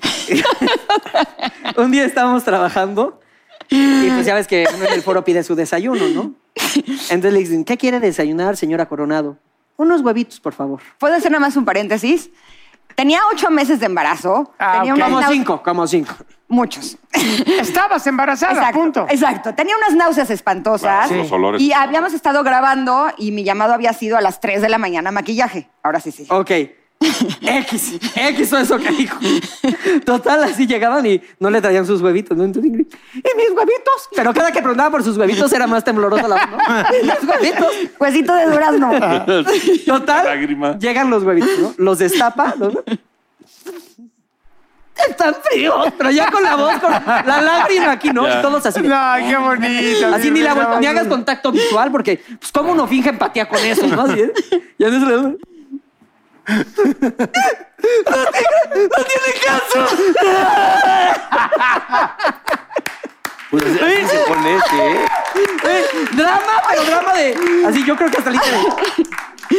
[1.76, 3.20] un día estábamos trabajando
[3.70, 6.32] y pues ya ves que uno en el foro pide su desayuno, ¿no?
[7.10, 9.38] Entonces le dicen, ¿qué quiere desayunar, señora Coronado?
[9.76, 10.80] Unos huevitos, por favor.
[10.98, 12.30] ¿Puedo hacer nada más un paréntesis?
[12.94, 14.52] Tenía ocho meses de embarazo.
[14.58, 16.14] Ah, tenía unas Como náuseas- cinco, como cinco.
[16.48, 16.96] Muchos.
[17.46, 19.06] Estabas embarazada, Exacto, punto.
[19.08, 19.54] exacto.
[19.54, 21.08] Tenía unas náuseas espantosas.
[21.08, 21.60] Claro, los olores.
[21.60, 25.10] Y habíamos estado grabando y mi llamado había sido a las 3 de la mañana
[25.10, 25.68] maquillaje.
[25.82, 26.26] Ahora sí, sí.
[26.30, 26.50] Ok.
[27.40, 29.18] X, X o eso que dijo.
[30.04, 32.44] Total, así llegaban y no le traían sus huevitos, ¿no?
[32.44, 34.08] Entonces, Ingrid, ¿y mis huevitos?
[34.14, 36.96] Pero cada que preguntaba por sus huevitos era más temblorosa la voz, ¿no?
[37.00, 37.72] ¿Y mis huevitos?
[37.98, 38.90] Huesito de durazno.
[39.86, 40.78] Total, Lágrima.
[40.78, 41.74] llegan los huevitos, ¿no?
[41.78, 42.70] Los destapa, ¿no?
[45.08, 48.26] Están fríos, pero ya con la voz, con la lágrima aquí, ¿no?
[48.26, 48.38] Ya.
[48.38, 48.80] Y todos así.
[48.80, 50.06] No, qué bonito.
[50.14, 53.58] Así ni, la, vuelta- ni hagas contacto visual, porque, pues, ¿cómo uno finge empatía con
[53.58, 54.02] eso, no?
[54.02, 54.22] Así.
[54.78, 55.36] Ya no se le...
[56.46, 56.64] No
[58.32, 59.86] tiene, no tiene caso.
[63.50, 65.06] Pues así se pone este, ¿eh?
[65.64, 67.64] Eh, drama, pero drama de.
[67.68, 68.38] Así yo creo que hasta de.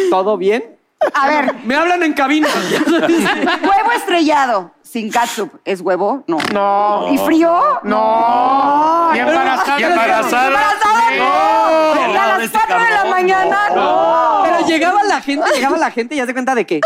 [0.10, 0.76] ¿Todo bien?
[1.14, 2.48] A ver, Me hablan en cabina.
[2.82, 6.24] huevo estrellado sin catsup, ¿es huevo?
[6.28, 6.38] No.
[6.54, 7.08] No.
[7.14, 7.80] ¿Y frío?
[7.84, 9.12] No.
[9.14, 9.80] Y embarazada.
[9.80, 10.48] Y embarazada.
[10.48, 11.12] ¿Embarazada?
[11.18, 12.14] No.
[12.14, 13.70] ¿Y a las este 4 de la mañana?
[13.76, 14.35] No.
[14.68, 16.82] Llegaba la gente, llegaba la gente y ya se cuenta de que.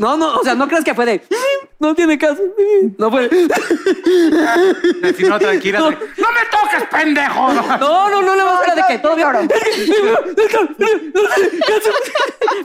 [0.00, 1.22] No, no, o sea, no creas que fue de.
[1.78, 2.40] No tiene caso.
[2.98, 3.28] No fue.
[5.16, 5.78] Si no, tranquila.
[5.78, 7.52] ¡No me toques, pendejo!
[7.52, 9.28] No, no, no, no, era de que todo bien.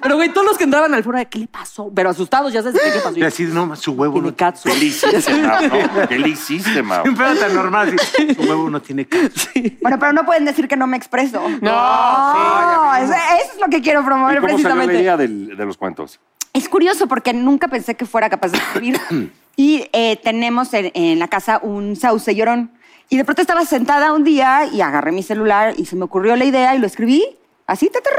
[0.02, 1.92] Pero, güey, todos los que entraban al foro, ¿qué le pasó?
[1.94, 3.18] Pero asustados, ya sabes qué le pasó.
[3.18, 4.36] Y así, no, su huevo Tiene no...
[4.38, 4.72] catsup.
[4.72, 5.66] ¿Qué le hiciste, Mau?
[5.68, 6.08] no?
[6.08, 7.96] ¿Qué le hiciste, tan normal.
[8.00, 9.50] así, Su huevo no tiene caso.
[9.82, 11.42] Bueno, pero no pueden decir que no me expreso.
[11.62, 15.02] No, No, eso, eso es lo que quiero promover ¿Y cómo salió la precisamente.
[15.02, 16.20] idea del- de los cuentos?
[16.56, 18.98] Es curioso porque nunca pensé que fuera capaz de escribir.
[19.58, 22.72] y eh, tenemos en, en la casa un sauce llorón.
[23.10, 26.38] Y de pronto estaba sentada un día y agarré mi celular y se me ocurrió
[26.38, 27.26] la idea y lo escribí.
[27.68, 28.14] Así, tatar.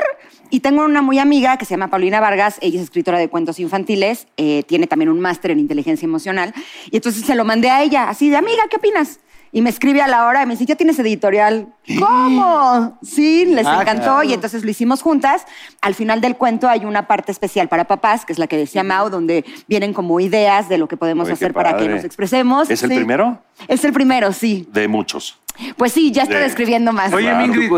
[0.51, 3.59] Y tengo una muy amiga que se llama Paulina Vargas, ella es escritora de cuentos
[3.59, 6.53] infantiles, eh, tiene también un máster en inteligencia emocional.
[6.91, 9.21] Y entonces se lo mandé a ella, así de amiga, ¿qué opinas?
[9.57, 11.69] Y me escribe a la hora y me dice, ¿ya tienes editorial?
[11.99, 12.99] ¿Cómo?
[13.03, 14.23] Sí, les Ah, encantó claro.
[14.25, 15.47] y entonces lo hicimos juntas.
[15.81, 18.83] Al final del cuento hay una parte especial para papás, que es la que decía
[18.83, 22.69] Mao, donde vienen como ideas de lo que podemos Oye, hacer para que nos expresemos.
[22.69, 22.97] ¿Es el Sí.
[22.97, 23.43] primero?
[23.67, 24.69] Es el primero, sí.
[24.73, 25.39] De muchos.
[25.79, 27.11] Pues sí, ya estoy De- escribiendo más.
[27.15, 27.47] Oye, Claro.
[27.47, 27.73] Ingrid,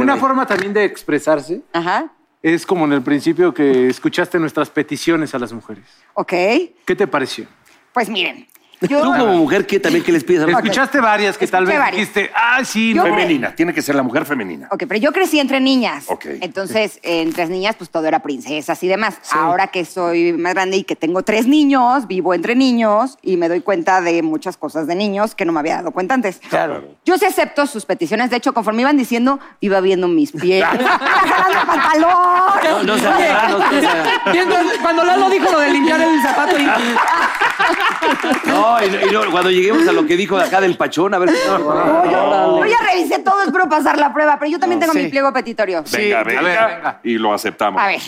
[0.00, 2.10] una forma también de expresarse Ajá,
[2.42, 5.84] es como en el principio que escuchaste nuestras peticiones a las mujeres.
[6.14, 6.32] ok.
[6.84, 7.46] ¿Qué te pareció?
[7.92, 8.48] Pues miren,
[8.88, 10.42] Yo- Tú como mujer, ¿qué también qué les pides?
[10.42, 11.92] a los- Escuchaste varias que tal vez varias.
[12.00, 13.02] dijiste, ah, sí, Yo-.
[13.04, 14.68] Femenina, tiene que ser la mujer femenina.
[14.70, 16.04] Ok, pero yo crecí entre niñas.
[16.08, 16.26] Ok.
[16.40, 19.16] Entonces, entre niñas, pues todo era princesas y demás.
[19.32, 23.48] Ahora que soy más grande y que tengo tres niños, vivo entre niños y me
[23.48, 26.40] doy cuenta de muchas cosas de niños que no me había dado cuenta antes.
[26.48, 26.84] Claro.
[27.04, 28.30] Yo sí acepto sus peticiones.
[28.30, 30.64] De hecho, conforme iban diciendo, iba viendo mis pies.
[30.72, 32.86] ¡Iba jalando el pantalón!
[32.86, 33.58] No, no haga, no,
[34.82, 36.66] cuando Lalo dijo lo de limpiar el zapato y...
[38.46, 41.18] No, y, y no, cuando lleguemos a lo que dijo de acá del pachón, a
[41.18, 41.30] ver.
[41.30, 45.00] No, yo, yo ya revisé todo, espero pasar la prueba, pero yo también tengo sí.
[45.00, 45.84] mi pliego petitorio.
[45.92, 47.00] Venga, venga, ver, venga.
[47.04, 47.80] y lo aceptamos.
[47.82, 48.00] A ver,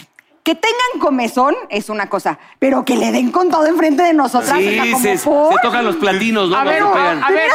[0.42, 4.52] que tengan comezón es una cosa, pero que le den con todo enfrente de nosotras.
[4.52, 6.56] o sea, Sí, como se, tocan los platinos, ¿no?
[6.56, 7.50] A ver, a ver.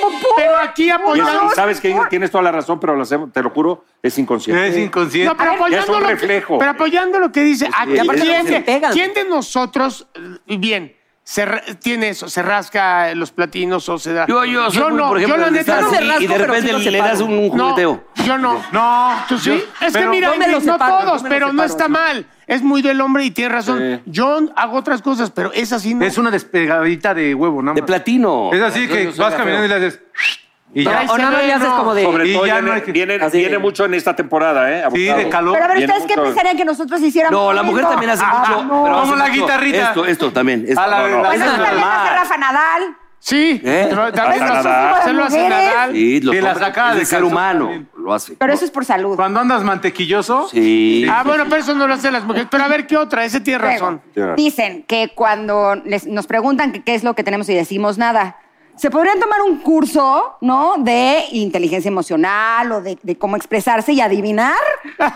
[0.00, 0.30] como por.
[0.36, 1.48] Pero aquí Y apoyando.
[1.48, 4.68] es- sabes que tienes toda la razón, pero lo hacemos, te lo juro, es inconsciente.
[4.68, 5.28] Es inconsciente.
[5.28, 6.58] No, pero apoyando, ya es un lo que, reflejo.
[6.58, 10.06] pero apoyando lo que dice, ¿a Sí, quién, de, quién de nosotros,
[10.46, 10.94] eh, bien,
[11.28, 11.46] se
[11.82, 14.24] tiene eso, se rasca los platinos o se da?
[14.26, 15.90] Yo, yo, soy muy, no, por ejemplo, yo la neta no.
[15.90, 18.04] rasco, y de sí repente lo le das un, un No, jugueteo.
[18.24, 18.64] yo no.
[18.72, 19.24] No.
[19.28, 19.50] ¿Tú sí?
[19.50, 21.90] yo- es que mira, no separo, todos, pero no está sí.
[21.90, 22.26] mal.
[22.46, 23.78] Es muy del hombre y tiene razón.
[23.78, 24.10] Sí.
[24.10, 26.06] Yo hago otras cosas, pero es así no.
[26.06, 28.48] Es una despegadita de huevo, nada De platino.
[28.50, 30.00] Es así que vas caminando y le haces...
[30.74, 30.98] Y ya.
[31.00, 31.76] ahí O se nada más ve, le haces no.
[31.78, 32.02] como de...
[32.04, 34.14] Sobre Y todo ya viene, no hay que- viene, así viene de- mucho en esta
[34.14, 34.84] temporada, ¿eh?
[34.92, 35.54] Sí, de calor.
[35.54, 37.40] Pero a ver, Viene ¿ustedes qué mucho- pensarían que nosotros hiciéramos?
[37.40, 37.90] No, la mujer esto?
[37.92, 38.64] también hace Ah, mucho.
[38.64, 38.82] no.
[38.84, 39.88] pero hace Como la mucho guitarrita.
[39.88, 40.64] Esto, esto también.
[40.68, 40.80] esto.
[40.80, 41.22] A la- No, no.
[41.24, 42.06] Pues Eso eso es también normal.
[42.06, 42.96] hace Rafa Nadal.
[43.20, 43.86] Sí, ¿Eh?
[43.90, 45.02] pero también Hasta los- Nadal.
[45.02, 45.66] se lo hace Mujeres.
[45.74, 45.92] Nadal.
[45.92, 47.58] Sí, Y la toma- sacada es de el ser calzón humano.
[47.64, 47.88] también.
[47.98, 48.34] Lo hace.
[48.38, 49.16] Pero eso es por salud.
[49.16, 50.48] Cuando andas mantequilloso...
[50.50, 51.04] Sí.
[51.10, 52.46] Ah, bueno, pero eso no lo hacen las mujeres.
[52.50, 53.24] Pero a ver, ¿qué otra?
[53.24, 54.36] Ese tiene Luego, razón.
[54.36, 58.36] Dicen que cuando les- nos preguntan que qué es lo que tenemos y decimos nada,
[58.78, 60.76] se podrían tomar un curso, ¿no?
[60.78, 64.56] De inteligencia emocional o de, de cómo expresarse y adivinar.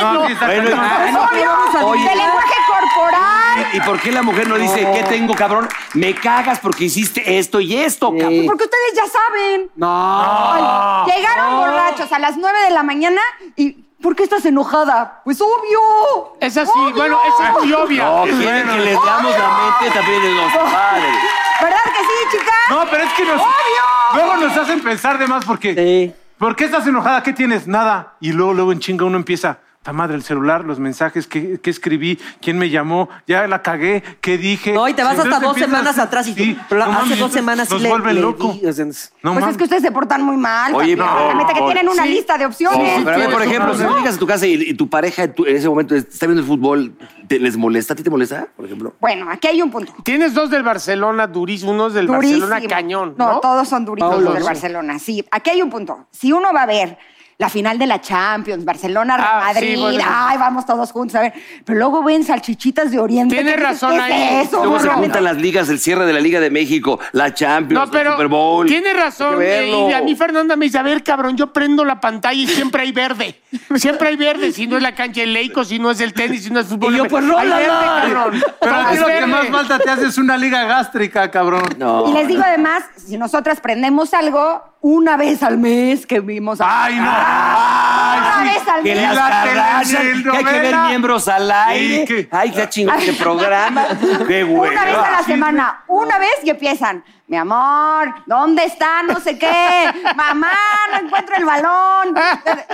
[0.00, 2.02] No, sí está Bueno, ah, no, Obvio, Oye.
[2.02, 3.66] de lenguaje corporal.
[3.72, 5.68] ¿Y por qué la mujer no dice, ¿qué tengo, cabrón?
[5.94, 8.44] Me cagas porque hiciste esto y esto, cabrón.
[8.46, 9.70] Porque ustedes ya saben.
[9.76, 11.06] No.
[11.06, 13.20] Llegaron borrachos a las 9 de la mañana
[13.56, 15.22] y ¿por qué estás enojada?
[15.24, 16.36] Pues obvio.
[16.38, 16.94] Es así, Obvio.
[16.94, 18.04] bueno, esa es muy obvia.
[18.04, 21.16] No, quieren que les damos la mente también de los padres.
[21.62, 22.54] ¿Verdad que sí, chicas?
[22.68, 23.40] No, pero es que nos...
[23.40, 23.84] ¡Obvio!
[24.14, 25.74] Luego nos hacen pensar de más porque...
[25.74, 26.14] Sí.
[26.36, 27.22] ¿Por qué estás enojada?
[27.22, 27.66] ¿Qué tienes?
[27.66, 28.16] Nada.
[28.20, 29.58] Y luego, luego en chinga uno empieza...
[29.84, 32.18] Ta madre, el celular, los mensajes, ¿qué, qué escribí?
[32.40, 33.10] ¿Quién me llamó?
[33.26, 34.72] Ya la cagué, ¿qué dije?
[34.72, 37.02] No, y te vas hasta dos empiezas- semanas atrás y tú, Sí, pero no hace
[37.02, 38.54] mames, dos semanas sí nos le, vuelven le loco.
[38.54, 39.48] di, o sea, No Pues mames.
[39.50, 40.74] es que ustedes se portan muy mal.
[40.74, 42.08] Oye, pero- La neta que tienen una Sí.
[42.08, 43.02] lista de opciones.
[43.04, 45.24] Pero a ver, por ejemplo, si tú llegas a tu casa y, y tu pareja
[45.24, 46.94] en ese momento está viendo el fútbol,
[47.28, 47.92] ¿te- ¿les molesta?
[47.92, 48.94] ¿A ti te molesta, por ejemplo?
[49.00, 49.92] Bueno, aquí hay un punto.
[50.02, 52.46] Tienes dos del Barcelona durísimos, unos del Durísimo.
[52.46, 53.32] Barcelona cañón, ¿no?
[53.34, 54.24] No, todos son durísimos Todos.
[54.24, 54.98] los del Barcelona.
[54.98, 56.06] Sí, aquí hay un punto.
[56.10, 56.96] Si uno va a ver
[57.38, 60.04] la final de la Champions, Barcelona, Ah, sí, Madrid, bueno.
[60.06, 61.32] ay, vamos todos juntos a ver.
[61.64, 63.34] Pero luego ven salchichitas de Oriente.
[63.34, 64.38] Tienes razón ¿Qué ahí.
[64.40, 67.34] Es eso, Luego se juntan las ligas, el cierre de la Liga de México, la
[67.34, 68.66] Champions, No, pero el Super Bowl.
[68.66, 69.38] tiene Hay razón.
[69.42, 69.86] eh.
[69.90, 72.82] Y a mí Fernanda me dice, a ver, cabrón, yo prendo la pantalla y siempre
[72.82, 73.40] hay verde.
[73.76, 74.52] Siempre hay verde.
[74.52, 76.66] Si no es la cancha de Leico, si no es el tenis, si no es
[76.66, 76.94] fútbol.
[76.94, 77.56] Y yo, pues, Hay rólala.
[77.56, 78.42] verde, cabrón.
[78.60, 81.64] Pero a ti lo que más falta te hace es una liga gástrica, cabrón.
[81.78, 82.08] No.
[82.08, 86.60] Y les digo además, si nosotras prendemos algo una vez al mes que vimos.
[86.60, 87.02] a- ¡Ay, no!
[87.04, 88.54] una ¡Ay, sí!
[88.54, 89.02] vez al Que mes.
[89.02, 92.04] las la Kardashian, que hay que ver miembros al aire.
[92.04, 93.86] Que- Ay, qué chingón este programa.
[94.28, 94.72] Qué bueno.
[94.74, 97.02] Una vez a la semana, una vez y empiezan.
[97.34, 99.02] Mi amor, ¿dónde está?
[99.02, 99.90] No sé qué.
[100.14, 100.52] Mamá,
[100.92, 102.14] no encuentro el balón.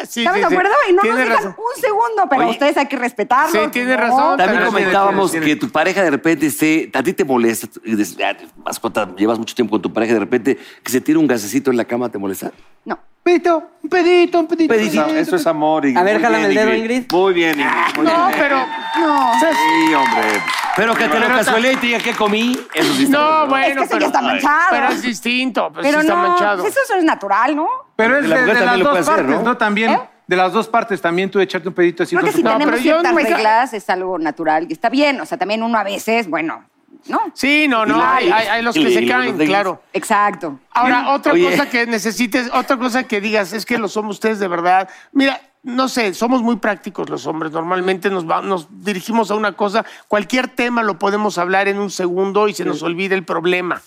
[0.07, 0.55] Sí, ¿Estamos sí, de sí.
[0.55, 0.73] acuerdo?
[0.88, 1.57] Y no nos dejan razón.
[1.57, 2.51] un segundo, pero Oye.
[2.51, 3.53] ustedes hay que respetarlo.
[3.64, 4.37] Sí, tiene razón.
[4.37, 7.94] También Pero- comentábamos tiene- que tu pareja de repente esté, a ti te molesta, y
[7.94, 11.16] dices, "Ah, mascota, llevas mucho tiempo con tu pareja y de repente que se tire
[11.18, 12.51] un gasecito en la cama, ¿te molesta?
[12.85, 12.99] No.
[13.23, 14.75] Pedito, un pedito, un pedito.
[14.75, 15.07] Pedicito.
[15.07, 15.85] Eso, eso es amor.
[15.87, 15.99] Ingrid.
[16.01, 17.05] A ver, jálame el dedo, Ingrid.
[17.12, 17.96] Muy bien, Ingrid.
[17.96, 18.38] Muy No, bien.
[18.38, 18.66] pero.
[18.99, 19.33] No.
[19.40, 20.42] Sí, hombre.
[20.76, 23.48] Pero que te lo cazuele y te diga que comí, eso sí está No, bueno.
[23.48, 24.00] bueno, Es que ese pero.
[24.00, 24.66] ya está manchado.
[24.70, 25.70] Pero es distinto.
[25.72, 26.62] Pues Pero sí está no, manchado.
[26.62, 27.68] pues eso es natural, ¿no?
[27.96, 29.50] Pero es La de, mujer de también las lo dos puede hacer, partes, ¿no?
[29.50, 29.56] ¿no?
[29.56, 30.00] También, ¿Eh?
[30.26, 32.66] de las dos partes, también tú echarte un pedito así Creo que si No, tenemos
[32.72, 35.20] pero yo ciertas no me- reglas es algo natural y está bien.
[35.20, 36.64] O sea, también uno a veces, bueno,
[37.09, 37.20] ¿no?
[37.35, 37.98] Sí, no, no.
[37.98, 39.83] La- Hay, hay- hay los y que se los caen, claro.
[39.92, 40.61] Exacto.
[40.72, 41.50] Ahora, otra Oye.
[41.50, 44.88] cosa que necesites, otra cosa que digas, es que lo somos ustedes de verdad.
[45.12, 47.53] Mira, no sé, somos muy prácticos los hombres.
[47.53, 51.90] Normalmente nos, va- nos dirigimos a una cosa, cualquier tema lo podemos hablar en un
[51.90, 53.81] segundo y se nos olvida el problema.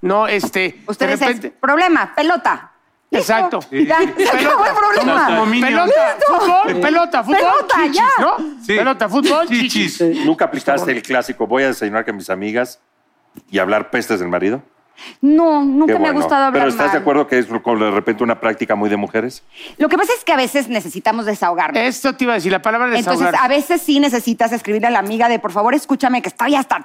[0.00, 1.56] No, este, Ustedes de es repente...
[1.60, 2.68] problema, pelota.
[3.10, 3.60] Exacto.
[3.70, 5.02] Ya, se acabó el problema.
[5.04, 5.90] Somos como minions.
[5.92, 8.08] Pelota, fútbol, pelota, fútbol, Pelota, chichis, ya.
[8.18, 8.36] ¿no?
[8.64, 8.76] Sí.
[8.76, 9.98] Pelota, fútbol, chichis.
[9.98, 10.24] Chichis.
[10.26, 11.46] ¿Nunca aplicaste el clásico?
[11.46, 12.80] Voy a desayunar con mis amigas
[13.50, 14.62] y hablar pestes del marido.
[15.20, 16.92] No, nunca me ha gustado hablar Pero ¿estás mal.
[16.92, 19.42] de acuerdo que es de repente una práctica muy de mujeres?
[19.78, 21.82] Lo que pasa es que a veces necesitamos desahogarnos.
[21.82, 23.40] Esto te iba a decir, la palabra Entonces, desahogar.
[23.44, 26.78] a veces sí necesitas escribirle a la amiga de, por favor, escúchame que estoy hasta...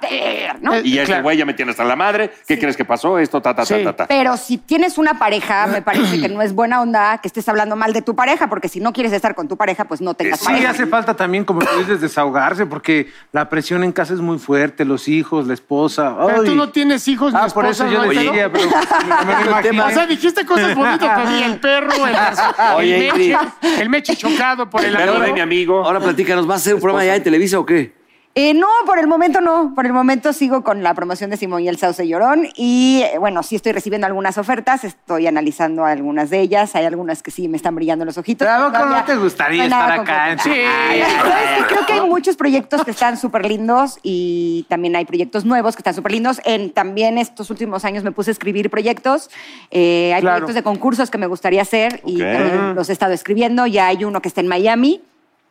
[0.60, 0.74] ¿no?
[0.74, 1.22] Eh, Y ya Claro.
[1.22, 2.30] güey ya me tiene hasta la madre.
[2.46, 3.18] ¿Qué crees que pasó?
[3.18, 3.74] Esto, ta, ta, Sí.
[3.84, 4.06] ta, ta, ta.
[4.08, 7.76] Pero si tienes una pareja, me parece que no es buena onda que estés hablando
[7.76, 10.40] mal de tu pareja, porque si no quieres estar con tu pareja, pues no tengas
[10.40, 10.70] Sí, pareja.
[10.70, 14.84] hace falta también, como tú dices, desahogarse, porque la presión en casa es muy fuerte,
[14.84, 16.16] los hijos, la esposa.
[16.26, 18.08] Pero tú no tienes hijos ni Ah, por esposa, eso yo ¿no?
[18.12, 19.82] decía, Pero- me.
[19.88, 22.16] O sea, dijiste cosas bonitas, el perro, el,
[22.76, 23.36] Oye, el, meche,
[23.80, 25.26] el meche chocado por el Pero amigo.
[25.26, 25.84] de mi amigo.
[25.84, 27.97] Ahora platícanos, ¿vas a hacer un programa ya en Televisa o qué?
[28.40, 29.72] Eh, no, por el momento no.
[29.74, 32.46] Por el momento sigo con la promoción de Simón y el Sauce Llorón.
[32.54, 36.76] Y eh, bueno, sí estoy recibiendo algunas ofertas, estoy analizando algunas de ellas.
[36.76, 38.46] Hay algunas que sí me están brillando los ojitos.
[38.46, 40.38] ¿A pero poco no te gustaría no estar acá?
[40.40, 40.50] Sí.
[40.88, 41.74] Ay, ¿sabes qué?
[41.74, 45.80] Creo que hay muchos proyectos que están súper lindos y también hay proyectos nuevos que
[45.80, 46.40] están súper lindos.
[46.44, 49.30] En, también estos últimos años me puse a escribir proyectos.
[49.72, 50.36] Eh, hay Claro.
[50.36, 53.66] proyectos de concursos que me gustaría hacer y también los he estado escribiendo.
[53.66, 55.02] Ya hay uno que está en Miami.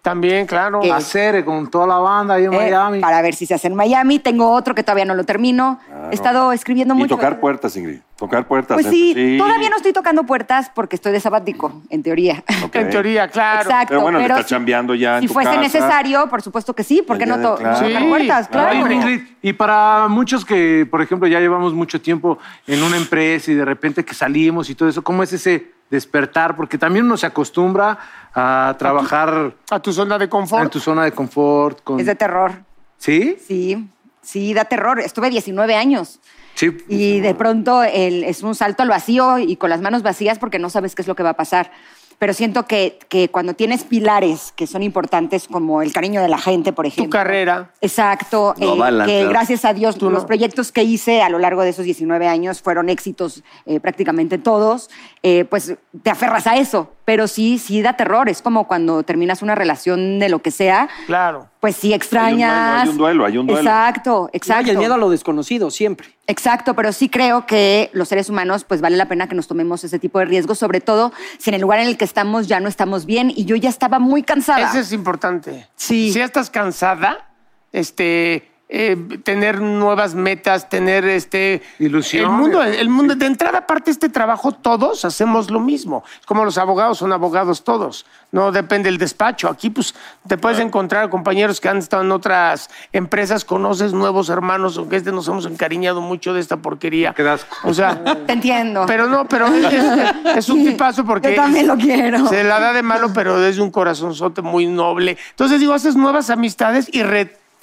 [0.07, 0.79] También, claro.
[0.93, 2.99] Hacer con toda la banda ahí en eh, Miami.
[3.01, 4.19] para ver si se hace en Miami.
[4.19, 5.79] Tengo otro que todavía no lo termino.
[6.11, 7.15] He estado escribiendo Y mucho.
[7.15, 7.99] tocar puertas, Ingrid.
[8.15, 8.75] Tocar puertas.
[8.75, 8.89] Pues ¿eh?
[8.89, 12.41] sí, todavía no estoy tocando puertas porque estoy de sabático, en teoría.
[12.73, 13.63] En teoría, claro.
[13.63, 13.87] Exacto.
[13.89, 15.61] Pero bueno, que estás si- chambeando ya en Si tu fuese casa.
[15.61, 17.85] necesario, por supuesto que sí, porque no, to- claro.
[17.85, 18.83] tocar Sí, puertas, claro.
[18.85, 23.51] Oye, Ingrid, y para muchos que, por ejemplo, ya llevamos mucho tiempo en una empresa
[23.51, 26.55] y de repente que salimos y todo eso, ¿cómo es ese despertar?
[26.55, 27.97] Porque también uno se acostumbra
[28.33, 30.63] a trabajar A tu zona de confort.
[30.63, 31.81] en tu zona de confort.
[31.83, 31.99] Con...
[31.99, 32.51] Es de terror.
[32.97, 33.38] ¿Sí?
[33.45, 33.88] Sí,
[34.21, 34.99] sí, da terror.
[34.99, 36.19] Estuve 19 años.
[36.55, 36.75] Sí.
[36.88, 40.57] Y de pronto el- es un salto al vacío y con las manos vacías porque
[40.59, 41.71] no sabes qué es lo que va a pasar.
[42.20, 46.39] Pero siento que, que cuando tienes pilares que son importantes como el cariño de la
[46.39, 47.05] gente, por ejemplo.
[47.05, 47.72] Tu carrera.
[47.80, 48.55] Exacto.
[48.57, 49.30] Lo eh, que claro.
[49.30, 50.28] gracias a Dios Tú los no.
[50.28, 54.89] proyectos que hice a lo largo de esos 19 años fueron éxitos eh, prácticamente todos.
[55.22, 56.91] eh, pues te aferras a eso.
[57.05, 58.28] Pero sí, sí da terror.
[58.30, 60.89] Es como cuando terminas una relación de lo que sea.
[61.05, 61.47] Claro.
[61.59, 62.83] Pues sí extrañas.
[62.83, 63.61] Hay un duelo, hay un duelo.
[63.61, 64.67] Exacto, exacto.
[64.67, 66.09] Y el miedo a lo desconocido, siempre.
[66.27, 69.83] Exacto, pero sí creo que los seres humanos, pues vale la pena que nos tomemos
[69.83, 72.59] ese tipo de riesgos, sobre todo si en el lugar en el que estamos ya
[72.59, 74.69] no estamos bien y yo ya estaba muy cansada.
[74.69, 75.67] Eso es importante.
[75.75, 76.11] Sí.
[76.11, 77.27] Si ya estás cansada,
[77.71, 82.30] este, eh, tener nuevas metas, tener este Ilusiones.
[82.30, 86.03] El mundo, el mundo de entrada, aparte de este trabajo, todos hacemos lo mismo.
[86.20, 88.05] Es como los abogados son abogados todos.
[88.34, 89.47] No depende del despacho.
[89.47, 89.95] Aquí, pues,
[90.28, 95.13] te puedes encontrar compañeros que han estado en otras empresas, conoces nuevos hermanos, aunque este
[95.13, 97.13] nos hemos encariñado mucho de esta porquería.
[97.13, 97.55] Qué asco.
[97.63, 98.84] O sea, Te entiendo.
[98.86, 99.93] pero no, pero es, es-
[100.36, 101.30] es un Sí, tipazo porque.
[101.30, 102.28] yo también lo quiero.
[102.28, 105.18] Se la da de malo, pero desde un corazonzote muy noble.
[105.30, 107.03] Entonces, digo, haces nuevas amistades y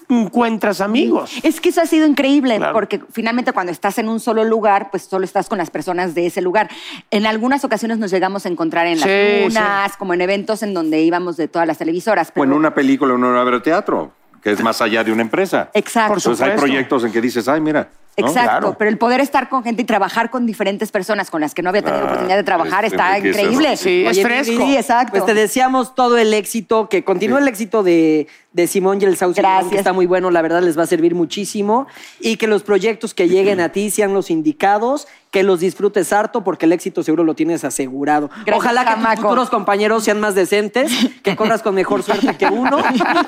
[0.09, 1.33] reencuentras amigos.
[1.43, 2.73] Es que eso ha sido increíble, Claro.
[2.73, 6.27] porque finalmente cuando estás en un solo lugar, pues solo estás con las personas de
[6.27, 6.69] ese lugar.
[7.11, 10.75] En algunas ocasiones nos llegamos a encontrar en las Sí, lunas, como en eventos en
[10.75, 12.33] donde íbamos de todas las televisoras.
[12.35, 15.23] O en una película, en una obra de teatro, que es más allá de una
[15.23, 15.71] empresa.
[15.75, 16.09] Exacto.
[16.15, 17.89] Por Entonces hay proyectos en que dices, ay, mira.
[18.17, 18.27] ¿No?
[18.29, 18.77] Exacto, Claro.
[18.79, 21.71] pero el poder estar con gente y trabajar con diferentes personas con las que no
[21.71, 23.77] había tenido Ah, oportunidad de trabajar es está increíble.
[23.77, 24.65] Sí, es fresco.
[24.65, 25.11] Sí, exacto.
[25.13, 29.17] Pues te deseamos todo el éxito, que continúe el éxito de, de Simón y el
[29.17, 29.71] Sauce, Gracias.
[29.73, 31.87] que está muy bueno, la verdad les va a servir muchísimo,
[32.21, 36.45] y que los proyectos que lleguen a ti sean los indicados, que los disfrutes harto,
[36.45, 38.29] porque el éxito seguro lo tienes asegurado.
[38.29, 40.93] Gracias, Ojalá que tus futuros compañeros sean más decentes,
[41.25, 42.79] que corras con mejor suerte que uno,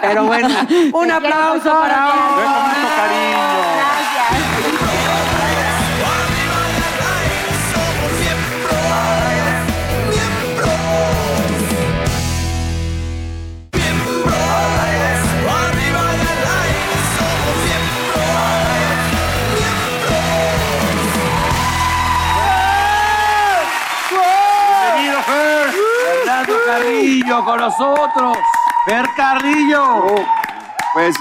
[0.01, 0.49] pero bueno,
[0.93, 2.45] un aplauso para Con vos.
[2.45, 3.37] mucho cariño.
[4.31, 4.76] Bienvenido,
[26.87, 28.39] Carrillo con nosotros.
[28.87, 30.05] Fer Carrillo.
[30.95, 31.17] Pues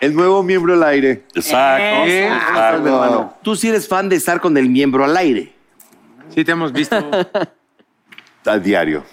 [0.00, 1.24] el nuevo miembro al aire.
[1.34, 1.82] Exacto.
[2.06, 2.86] Eh, exacto.
[2.86, 3.34] hermano.
[3.42, 5.52] Tú sí eres fan de estar con el miembro al aire.
[6.32, 6.96] Sí, te hemos visto.
[8.46, 9.04] A diario.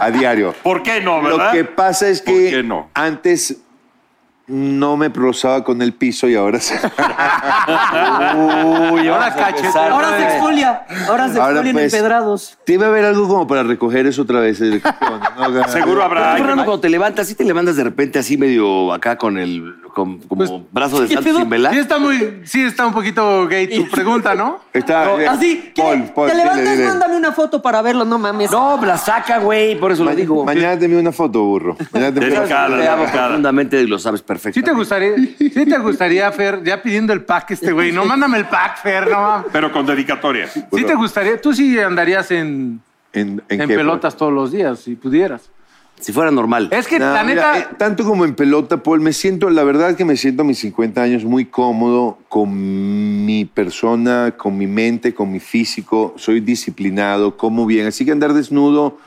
[0.00, 0.54] A diario.
[0.62, 1.52] ¿Por qué no, Lo verdad?
[1.52, 2.90] que pasa es ¿Por que qué no?
[2.94, 3.56] antes
[4.50, 6.74] no me rozaba con el piso y ahora sí.
[8.92, 9.94] Uy, ahora cachetero.
[9.94, 12.58] Ahora se exfolia, ahora se Ahora, exfolian pues, empedrados.
[12.66, 14.60] Debe haber algo como para recoger eso otra vez.
[14.60, 15.68] ¿no?
[15.68, 16.32] Seguro habrá.
[16.32, 19.76] Que- Fernando, cuando te levantas, sí te levantas de repente así medio acá con el
[19.94, 21.72] Con- como brazo de ¿qué santo sin velar.
[21.72, 24.60] Sí está muy, sí está un poquito gay tu pregunta, ¿no?
[24.72, 25.82] Está, eh, Así, ¿qué?
[25.82, 26.86] Paul, Paul, te levantas, dile.
[26.88, 28.50] mándame una foto para verlo, no mames.
[28.52, 30.44] No, la saca, güey, por eso lo Ma- digo.
[30.44, 31.76] Mañana te envío una foto, burro.
[31.92, 33.12] Mañana te envío una foto.
[33.12, 34.58] Profundamente y lo sabes perfecto.
[34.58, 37.92] Sí te gustaría, sí te gustaría, Fer, ya pidiendo el pack este güey.
[37.92, 39.46] No, mándame el pack, Fer, no mames.
[39.52, 40.48] Pero con dedicatoria.
[40.48, 42.80] Sí te gustaría, tú sí andarías en,
[43.12, 45.50] ¿En, en, en qué, pelotas todos los días, si pudieras.
[46.00, 46.68] Si fuera normal.
[46.72, 49.64] Es que No, la mira, neta, eh, tanto como en pelota, Paul, me siento, la
[49.64, 54.66] verdad que me siento a mis 50 años muy cómodo con mi persona, con mi
[54.66, 56.14] mente, con mi físico.
[56.16, 57.86] Soy disciplinado, como bien.
[57.86, 58.98] Así que andar desnudo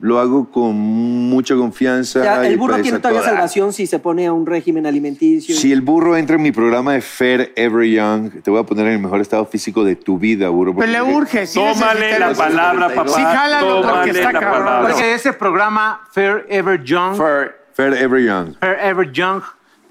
[0.00, 2.20] lo hago con mucha confianza.
[2.20, 4.46] O sea, el burro pues, tiene a todavía toda- salvación si se pone a un
[4.46, 5.56] régimen alimenticio.
[5.56, 8.86] Si el burro entra en mi programa de Fair Ever Young, te voy a poner
[8.86, 10.74] en el mejor estado físico de tu vida, burro.
[10.74, 11.46] Pues le urge.
[11.46, 13.08] sí Tómale la palabra, papá.
[13.10, 14.86] Sí, jálalo, porque está cabrón.
[14.86, 18.54] porque ese programa Fair Ever Young, Fair, Fair Ever Young.
[18.60, 19.42] Fair Ever Young,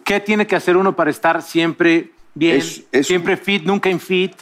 [0.05, 4.33] ¿qué tiene que hacer uno para estar siempre bien, Es- es- siempre fit, nunca infit?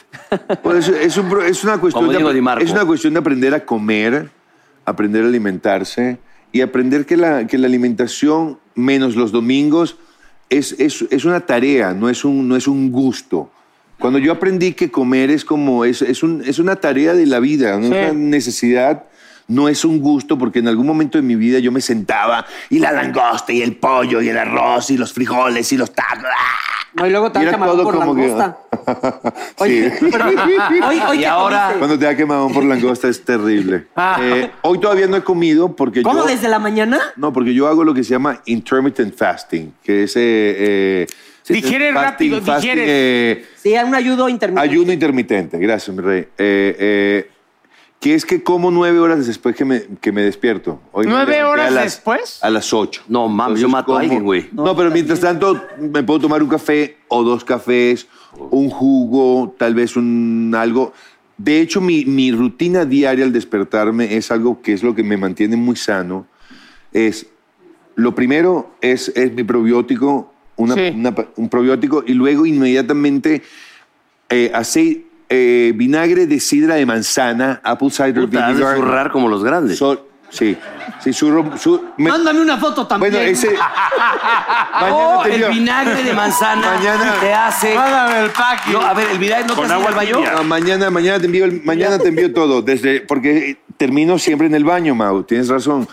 [0.62, 4.28] Pues es, un es una cuestión de, Di es una cuestión de aprender a comer,
[4.86, 6.18] aprender a alimentarse
[6.52, 9.96] y aprender que la, que la alimentación, menos los domingos,
[10.48, 13.50] es, es, es una tarea, no es un, no es un gusto.
[13.98, 17.40] Cuando yo aprendí que comer es como, es, es, un- es una tarea de la
[17.40, 17.88] vida, ¿no?
[17.88, 19.04] una necesidad,
[19.48, 22.78] no es un gusto, porque en algún momento de mi vida yo me sentaba y
[22.78, 26.24] la langosta y el pollo y el arroz y los frijoles y los tacos.
[26.24, 26.85] ¡ah!
[26.96, 28.58] No, y luego camarón todo por que- langosta.
[29.58, 30.06] Oye, Sí.
[30.10, 31.78] pero, hoy, hoy Y ¿qué ahora- comiste?
[31.78, 33.86] Cuando te da quemadón por langosta es terrible.
[33.96, 34.18] Ah.
[34.22, 36.26] Eh, hoy todavía no he comido porque ¿Cómo, yo...
[36.26, 36.98] desde la mañana?
[37.16, 40.16] No, porque yo hago lo que se llama intermittent fasting, que es...
[40.16, 41.06] eh, eh,
[41.48, 42.84] Digiere rápido, digiere.
[42.86, 44.68] eh, Sí, un ayudo intermitente.
[44.68, 46.20] ayuno intermitente, gracias, mi rey.
[46.38, 47.30] Eh, eh,
[48.00, 50.80] que es que como nueve horas después que me, que me despierto.
[50.92, 52.38] Hoy me ¿Nueve levanté horas a las- después?
[52.42, 53.02] A las ocho.
[53.08, 54.48] No, mames, yo mato a alguien, güey.
[54.52, 58.06] No, pero mientras tanto me puedo tomar un café o dos cafés,
[58.50, 60.92] un jugo, tal vez un algo.
[61.38, 65.16] De hecho, mi, mi rutina diaria al despertarme es algo que es lo que me
[65.16, 66.26] mantiene muy sano.
[66.92, 67.26] Es,
[67.94, 70.92] lo primero es, es mi probiótico, una- Sí.
[70.94, 73.42] una- un probiótico, y luego inmediatamente
[74.28, 74.50] eh,
[75.28, 78.76] eh, vinagre de sidra de manzana, apple cider Puta, has de vinegar.
[78.76, 79.78] zurrar como los grandes.
[80.28, 80.56] Sí,
[81.02, 83.12] sí, surro- su- me- Mándame una foto también.
[83.12, 83.50] bueno, ese.
[84.80, 87.74] mañana Oh, te el vinagre de manzana Mañana- te hace...
[87.74, 88.66] Mándame el pack.
[88.72, 90.16] No, a ver, el vinagre no te Con hace ir agua al baño.
[90.16, 90.42] tibia.
[90.42, 94.64] Mañana, mañana te envío, el- mañana te envío todo, desde, porque termino siempre en el
[94.64, 95.88] baño, Mau, tienes razón.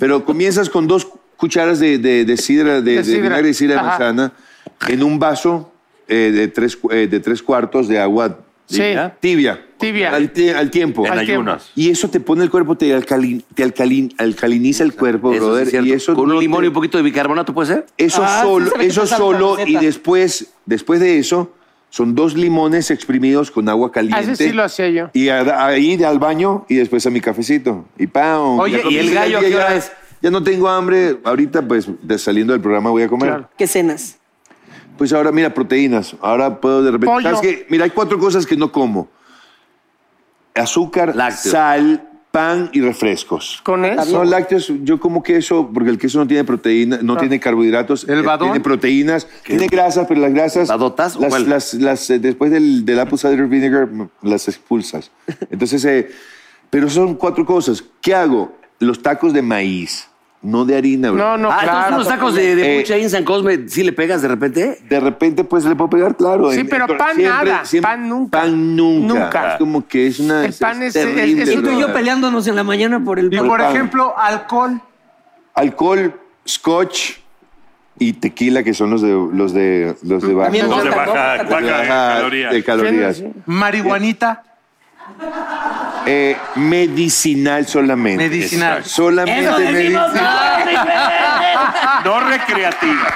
[0.00, 1.06] Pero comienzas con dos
[1.36, 3.20] cucharas de, de, de sidra, de, De de sidra.
[3.22, 3.88] vinagre de sidra de Ajá.
[3.90, 4.32] manzana,
[4.88, 5.70] en un vaso
[6.08, 8.82] eh, de, tres, cu- eh, de tres cuartos de agua Sí.
[9.20, 9.62] tibia.
[9.78, 10.14] Tibia.
[10.14, 11.06] Al, tie- al tiempo.
[11.06, 11.50] En Al tiempo.
[11.50, 11.70] ayunas.
[11.76, 15.46] Y eso te pone el cuerpo, te, alcalin- te alcalin- alcaliniza el cuerpo, Eso sí
[15.46, 15.66] brother.
[15.76, 17.86] es y eso Con un limón te- y un poquito de bicarbonato, ¿puede ser?
[17.96, 21.52] Eso Ah, solo, eso solo, y después, después de eso,
[21.90, 24.18] son dos limones exprimidos con agua caliente.
[24.18, 25.10] Ah, ese sí lo hacía yo.
[25.12, 27.84] Y a- ahí al baño y después a mi cafecito.
[27.98, 28.58] Y pam.
[28.58, 29.92] Oye, ¿y el gallo qué hora ya- es?
[30.22, 31.18] Ya no tengo hambre.
[31.22, 33.28] Ahorita, pues, de- saliendo del programa voy a comer.
[33.28, 33.50] Claro.
[33.56, 34.18] ¿Qué cenas?
[34.96, 36.16] Pues ahora, mira, proteínas.
[36.20, 37.22] Ahora puedo de repente.
[37.22, 37.66] ¿Sabes qué?
[37.68, 39.08] Mira, hay cuatro cosas que no como:
[40.54, 41.52] azúcar, Lácteos.
[41.52, 43.60] sal, pan y refrescos.
[43.62, 44.12] Con eso.
[44.12, 48.04] No, lácteos, yo como queso, porque el queso no tiene proteína, no tiene carbohidratos.
[48.08, 48.48] ¿El eh, badón?
[48.48, 50.68] Tiene proteínas, tiene grasas, pero las grasas.
[50.68, 51.48] ¿Badotas o Las, cuál?
[51.48, 53.88] las, las, eh, después del, del apple cider vinegar,
[54.22, 55.10] las expulsas.
[55.50, 56.10] Entonces, eh,
[56.70, 57.82] pero son cuatro cosas.
[58.00, 58.54] ¿Qué hago?
[58.78, 60.08] Los tacos de maíz,
[60.46, 61.18] no de harina, bro.
[61.22, 61.94] No, no, ah, entonces claro.
[61.96, 64.78] unos tacos de, de Eh, en San Cosme, ¿sí le pegas de repente?
[64.88, 66.52] De repente, pues le puedo pegar, claro.
[66.52, 68.40] Sí, En- pero en- pan nada, pan nunca.
[68.42, 69.14] Pan nunca.
[69.14, 69.52] Nunca.
[69.52, 70.44] Es como que es una.
[70.44, 73.18] El pan es- terrible, es- es- Y tú y yo peleándonos en la mañana por
[73.18, 73.46] el Y pan.
[73.48, 73.72] por pan.
[73.74, 74.80] ejemplo, alcohol.
[75.54, 76.14] Alcohol,
[76.46, 77.12] scotch
[77.98, 81.04] y tequila, que son los de los de los de baja, También Los de baja,
[81.06, 82.50] vodka, baja baja- caloría.
[82.50, 83.22] de calorías.
[83.46, 84.42] Marihuanita.
[86.06, 88.28] Eh, medicinal solamente.
[88.28, 88.84] Medicinal.
[88.84, 90.12] Solamente medicinal.
[92.04, 93.14] No recreativa.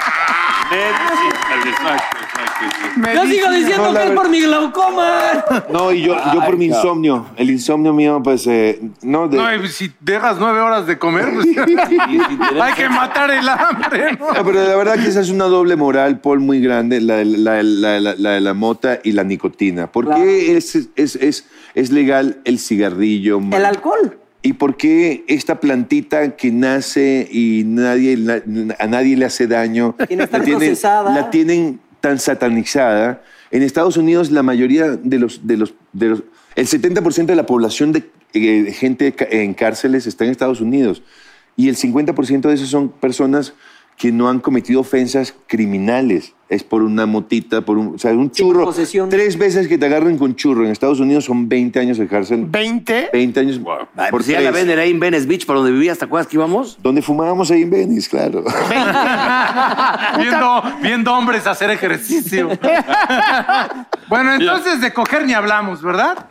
[0.71, 3.13] Exacto, exacto, exacto.
[3.13, 5.43] Yo sigo diciendo que es por mi glaucoma.
[5.71, 7.25] No, y yo, yo por mi insomnio.
[7.35, 11.27] El insomnio mío, pues, eh, no, de- No, y si dejas nueve horas de comer,
[11.33, 11.47] pues,
[12.61, 14.17] hay que matar el hambre.
[14.19, 14.31] ¿no?
[14.33, 17.25] No, pero la verdad que esa es una doble moral, Paul, muy grande, la, de-
[17.25, 19.87] la, la- la- la de la mota y la nicotina.
[19.91, 20.21] ¿Por Claro.
[20.23, 21.45] qué es, es, es,
[21.75, 23.39] es legal el cigarrillo?
[23.39, 23.53] man?
[23.53, 24.17] El alcohol.
[24.43, 28.41] ¿Y por qué esta plantita que nace y nadie, la-
[28.79, 31.13] a nadie le hace daño, tan la, tienen, procesada.
[31.13, 33.21] la tienen tan satanizada?
[33.51, 35.45] En Estados Unidos la mayoría de los...
[35.45, 36.23] De los, de los
[36.55, 41.01] el 70% de la población de, eh, de gente en cárceles está en Estados Unidos
[41.55, 43.53] y el 50% de esos son personas
[43.97, 46.33] que no han cometido ofensas criminales.
[46.49, 48.65] Es por una motita, por un, o sea, un churro.
[48.65, 49.09] posesión.
[49.09, 52.51] Tres veces que te agarren con churro en Estados Unidos son 20 años de cárcel.
[52.51, 53.11] ¿20?
[53.13, 53.61] 20 años
[53.95, 56.27] Ay, por pues ya la venden ahí en Venice Beach, para donde vivías, ¿te acuerdas
[56.27, 56.77] que íbamos?
[56.81, 58.43] Donde fumábamos ahí en Venice, claro.
[60.17, 62.49] viendo, viendo hombres hacer ejercicio.
[64.09, 66.25] bueno, entonces de coger ni hablamos, ¿verdad?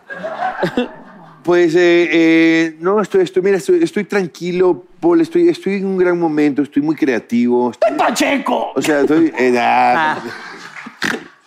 [1.45, 5.97] Pues eh, eh, no, estoy, estoy, mira, estoy, estoy tranquilo, Paul, estoy, estoy en un
[5.97, 7.71] gran momento, estoy muy creativo.
[7.71, 8.73] estoy- ¡Pacheco!
[8.75, 9.33] o sea, estoy...
[9.39, 10.23] eh, ah,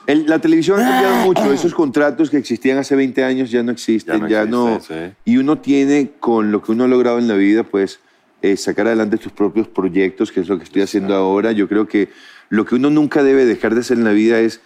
[0.07, 3.71] el- la televisión ha cambiado mucho, esos contratos que existían hace 20 años ya no
[3.71, 4.67] existen, ya Ya no...
[4.69, 5.31] no existen, sí.
[5.31, 7.99] Y uno tiene, con lo que uno ha logrado en la vida, pues
[8.41, 11.51] eh, sacar adelante tus propios proyectos, que es lo que estoy haciendo ahora.
[11.51, 12.09] Yo creo que
[12.49, 14.59] lo que uno nunca debe dejar de hacer en la vida es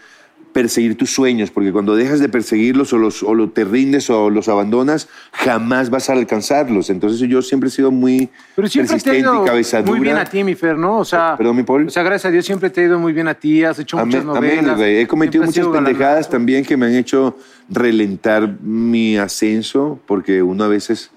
[0.62, 4.32] perseguir tus sueños, porque cuando dejas de perseguirlos o, los, o lo- te rindes o
[4.32, 6.89] los abandonas, jamás vas a alcanzarlos.
[6.89, 10.18] Entonces yo siempre he sido muy Pero siempre te persistente ido y cabeza muy bien
[10.18, 10.97] a ti, mi Fer, ¿no?
[10.97, 11.86] O sea, Perdón, mi Paul.
[11.86, 13.97] o sea, gracias a Dios siempre te ha ido muy bien a ti, has hecho
[13.97, 14.60] muchas Amén, novelas.
[14.66, 14.97] amén, güey.
[15.01, 17.38] He cometido muchas pendejadas también que me han hecho
[17.70, 21.12] relentar mi ascenso, porque uno a veces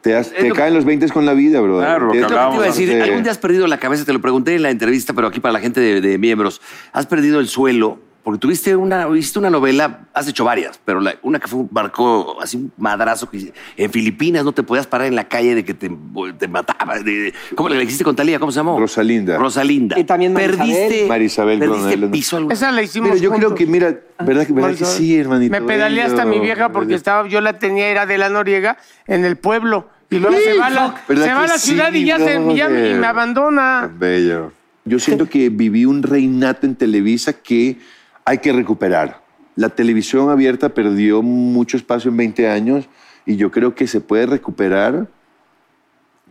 [0.00, 1.78] te, has- te lo- caen los 20 con la vida, bro.
[1.78, 4.12] Claro, lo que te iba a decir, de- algún día has perdido la cabeza, te
[4.12, 6.60] lo pregunté en la entrevista, pero aquí para la gente de, de miembros.
[6.92, 11.14] Has perdido el suelo, porque tuviste una, hiciste una novela, has hecho varias, pero la-
[11.22, 15.06] una que fue un barco, así un madrazo, que en Filipinas no te podías parar
[15.08, 15.90] en la calle de que te,
[16.38, 16.98] te mataba.
[17.00, 18.38] de- ¿Cómo le hiciste con Talía?
[18.38, 18.80] ¿Cómo se llamó?
[18.80, 19.36] Rosalinda.
[19.36, 19.98] Rosalinda.
[19.98, 20.58] Y también Perdiste,
[21.06, 21.08] Marisabel.
[21.08, 22.10] Marisabel perdiste Coronel.
[22.10, 24.94] piso alguna Esa la hicimos Mira, yo creo que, mira, ¿verdad, que- verdad que Marisabel.
[24.96, 25.52] sí, hermanito?
[25.52, 29.24] Me pedaleé hasta mi vieja porque estaba, yo la tenía, era de la Noriega, en
[29.26, 29.88] el pueblo.
[30.08, 32.18] Y luego se va a la, ¿Verdad se va a la ciudad sí, y ya,
[32.18, 33.90] se, ya- me abandona.
[33.98, 34.52] Bello.
[34.86, 37.78] Yo siento que viví un reinato en Televisa que
[38.24, 39.22] hay que recuperar.
[39.56, 42.88] La televisión abierta perdió mucho espacio en 20 años
[43.26, 45.06] y yo creo que se puede recuperar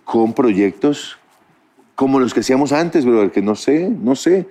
[0.04, 1.18] con proyectos
[1.96, 4.50] como los que hacíamos antes, brother, que no sé, no sé,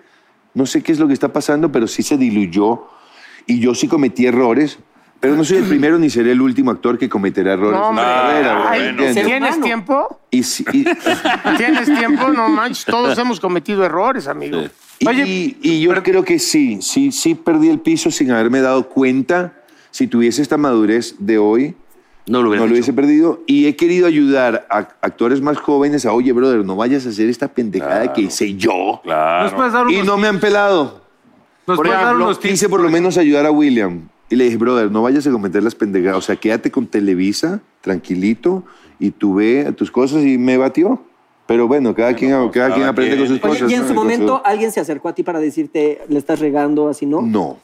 [0.54, 2.86] no sé qué es lo que está pasando, pero sí se diluyó
[3.46, 4.78] y yo sí cometí errores,
[5.20, 8.04] pero no soy el primero ni seré el último actor que cometerá errores No, hombre.
[8.04, 9.12] carrera.
[9.12, 10.20] ¿Tienes tiempo?
[10.30, 10.84] Y sí- y-
[11.56, 12.28] ¿Tienes tiempo?
[12.28, 14.62] No manches, todos hemos cometido errores, amigo.
[15.02, 18.88] Y, Oye, y yo creo que sí, sí, sí perdí el piso sin haberme dado
[18.88, 19.52] cuenta.
[19.90, 21.74] Si tuviese esta madurez de hoy,
[22.26, 23.42] No lo no lo hubiese perdido.
[23.48, 27.28] Y he querido ayudar a actores más jóvenes a, oye, brother, no vayas a hacer
[27.28, 29.00] esta pendejada que hice yo.
[29.02, 29.44] Claro.
[29.44, 31.02] ¿Nos puedes dar unos, Y no me han pelado.
[31.66, 34.08] nos Por puedes dar ejemplo, unos quise por lo menos ayudar a William.
[34.30, 36.18] Y le dije, brother, no vayas a cometer las pendejadas.
[36.18, 38.62] O sea, quédate con Televisa, tranquilito,
[39.00, 41.02] y tú ve tus cosas y me batió.
[41.52, 43.28] Pero bueno, cada quien, cada cada quien aprende quien.
[43.28, 43.70] con sus Oye, cosas.
[43.70, 43.88] y en ¿no?
[43.88, 47.20] su momento alguien se acercó a ti para decirte, le estás regando, así, ¿no?
[47.20, 47.58] No.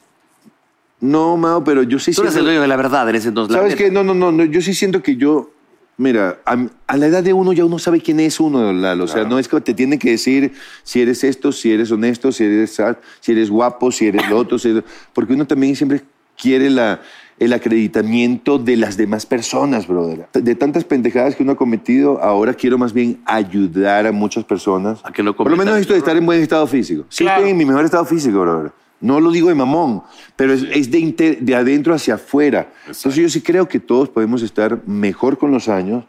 [1.01, 3.29] No, Mao, pero yo sí Tú eres el siento- dueño de la verdad en ese
[3.29, 3.55] entonces.
[3.55, 3.89] ¿Sabes qué?
[3.89, 5.49] No, no, no, no, yo sí siento que yo,
[5.97, 9.05] mira, a, a la edad de uno ya uno sabe quién es uno, Lalo.
[9.05, 10.51] O sea, no es que te tiene que decir
[10.83, 12.79] si eres esto, si eres honesto, si eres,
[13.21, 14.83] si eres guapo, si eres lo otro, si eres-
[15.13, 16.01] porque uno también siempre
[16.37, 17.01] quiere la,
[17.39, 20.27] el acreditamiento de las demás personas, brother.
[20.33, 24.99] De tantas pendejadas que uno ha cometido, ahora quiero más bien ayudar a muchas personas.
[25.03, 27.05] A que no Por lo menos esto de estar en buen estado físico.
[27.09, 27.39] Sí, Claro.
[27.39, 28.71] estoy en mi mejor estado físico, brother.
[29.01, 30.03] No lo digo de mamón,
[30.35, 32.69] pero es, es de, inter- de adentro hacia afuera.
[32.81, 36.03] Entonces yo sí creo que todos podemos estar mejor con los años.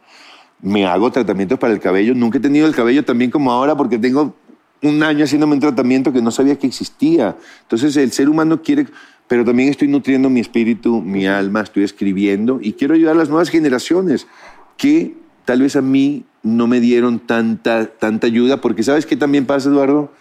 [0.61, 2.13] Me hago tratamientos para el cabello.
[2.13, 4.35] Nunca he tenido el cabello tan bien como ahora porque tengo
[4.83, 7.37] un año haciéndome un tratamiento que no sabía que existía.
[7.61, 8.87] Entonces el ser humano quiere,
[9.31, 13.29] pero también estoy nutriendo mi espíritu, mi alma, estoy escribiendo y quiero ayudar a las
[13.29, 14.27] nuevas generaciones
[14.75, 15.15] que
[15.45, 19.69] tal vez a mí no me dieron tanta, tanta ayuda, porque ¿sabes qué también pasa,
[19.69, 20.11] Eduardo?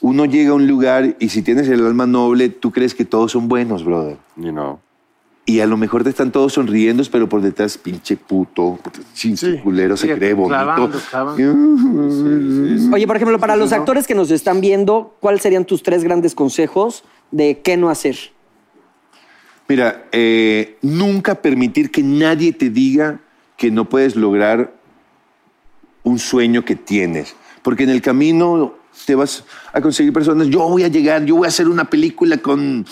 [0.00, 3.30] Uno llega a un lugar y si tienes el alma noble, tú crees que todos
[3.30, 4.16] son buenos, brother.
[4.34, 4.80] You know.
[5.46, 8.80] Y a lo mejor te están todos sonriendo, pero por detrás, pinche puto,
[9.14, 10.58] chinche culero, se Sí, cree bonito.
[10.58, 12.94] clavando, clavando.
[12.96, 16.34] Oye, por ejemplo, para los actores que nos están viendo, ¿cuáles serían tus tres grandes
[16.34, 18.16] consejos de qué no hacer?
[19.68, 23.20] Mira, eh, nunca permitir que nadie te diga
[23.56, 24.72] que no puedes lograr
[26.04, 27.36] un sueño que tienes.
[27.62, 28.74] Porque en el camino
[29.04, 30.48] te vas a conseguir personas.
[30.48, 32.86] Yo voy a llegar, yo voy a hacer una película con,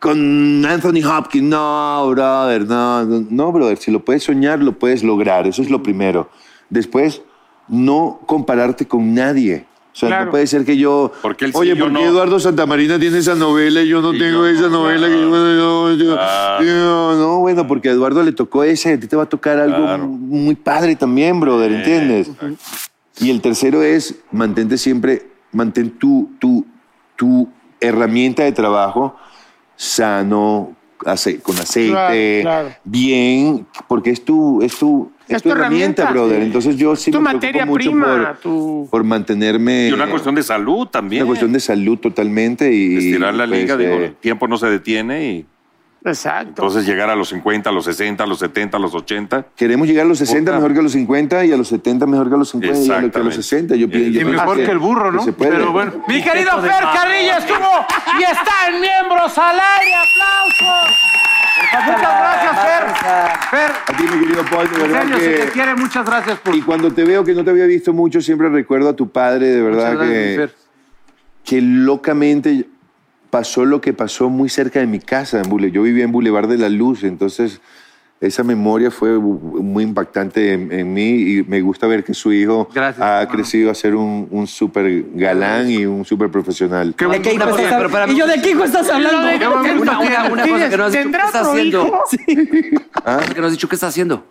[0.00, 1.44] con Anthony Hopkins.
[1.44, 3.78] No, brother, no, no, no, brother.
[3.78, 5.46] Si lo puedes soñar, lo puedes lograr.
[5.46, 6.30] Eso es lo primero.
[6.68, 7.22] Después,
[7.68, 9.67] no compararte con nadie.
[9.98, 10.24] O sea, Claro.
[10.26, 11.10] no puede ser que yo.
[11.22, 12.08] Porque él sí, Oye, yo ¿por qué no.
[12.08, 15.08] Eduardo Santamarina tiene esa novela y yo no Y tengo yo esa no, novela?
[15.08, 16.64] que yo- bueno, yo- yo- Claro.
[16.64, 19.58] yo- no, bueno, porque a Eduardo le tocó ese, a ti te va a tocar
[19.58, 20.06] algo Claro.
[20.06, 22.28] muy padre también, brother, ¿entiendes?
[22.28, 22.56] Exacto.
[23.18, 26.64] Y el tercero es mantente siempre, mantén tu, tu,
[27.16, 27.48] tu
[27.80, 29.16] herramienta de trabajo
[29.74, 30.76] sano,
[31.06, 32.68] ace- con aceite, Claro, claro.
[32.84, 36.10] bien, porque es tu, es tu, Es tu herramienta.
[36.10, 36.42] brother.
[36.42, 39.88] Entonces yo sí Tu me materia preocupo mucho prima, por, tu- por mantenerme...
[39.88, 41.22] Y una cuestión de salud también.
[41.22, 42.96] Una cuestión de salud totalmente y...
[42.96, 45.46] Estirar la pues, liga, digo, eh, el tiempo no se detiene y
[46.04, 46.48] Exacto.
[46.62, 49.46] entonces llegar a los 50, a los 60, a los 70, a los 80.
[49.56, 50.56] Queremos llegar a los 60 Puta.
[50.56, 52.90] mejor que a los 50 y a los 70 mejor que a los 50 y
[52.90, 53.42] a lo- que a los Exactamente.
[53.42, 53.76] 60.
[53.76, 55.22] Yo, pi- yo Y pienso mejor que el burro, ¿no?
[55.24, 55.50] se puede.
[55.50, 55.92] Pero bueno.
[56.06, 57.86] Mi querido Fer Carrillo estuvo
[58.18, 59.94] y está en Miembros al Aire.
[59.96, 60.96] ¡Aplausos!
[61.86, 63.48] Muchas gracias, Fer.
[63.50, 65.52] Fer, A ti, mi querido Paul, de en verdad serio, se te que...
[65.52, 65.74] quiere.
[65.74, 66.54] Muchas gracias por...
[66.54, 69.46] Y cuando te veo que no te había visto mucho, siempre recuerdo a tu padre,
[69.48, 70.54] de verdad Muchas gracias, que, Fer.
[71.44, 72.64] que locamente
[73.30, 75.38] pasó lo que pasó muy cerca de mi casa.
[75.38, 77.60] En Bule- Yo vivía en Boulevard de la Luz, entonces
[78.20, 82.68] esa memoria fue muy impactante en, en mí y me gusta ver que su hijo
[82.74, 83.36] Gracias, ha hermano.
[83.36, 86.94] crecido a ser un, un súper galán y un súper profesional.
[86.96, 88.12] Qué ¿De qué hijo estás pero.
[88.12, 89.46] ¿Y yo de qué hijo estás hablando?
[89.76, 90.30] Gusto Una, una, tienes.
[90.32, 92.00] una cosa que no has dicho, ¿qué ¿Tendrá estás haciendo?
[93.04, 93.16] ¿Ah?
[93.18, 94.26] Cosa que no has dicho, ¿qué estás haciendo?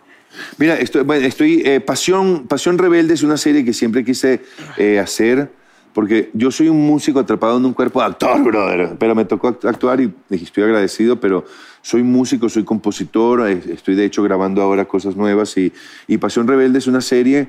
[0.58, 4.42] Mira, estoy, bueno, estoy eh, Pasión, Pasión Rebelde es una serie que siempre quise
[4.76, 5.50] eh, hacer
[5.92, 8.96] porque yo soy un músico atrapado en un cuerpo de actor, brother.
[8.98, 11.44] Pero me tocó act- actuar y estoy agradecido, pero
[11.82, 15.72] soy músico, soy compositor, estoy de hecho grabando ahora cosas nuevas y,
[16.06, 17.48] y Pasión Rebelde es una serie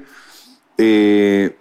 [0.77, 1.55] eh,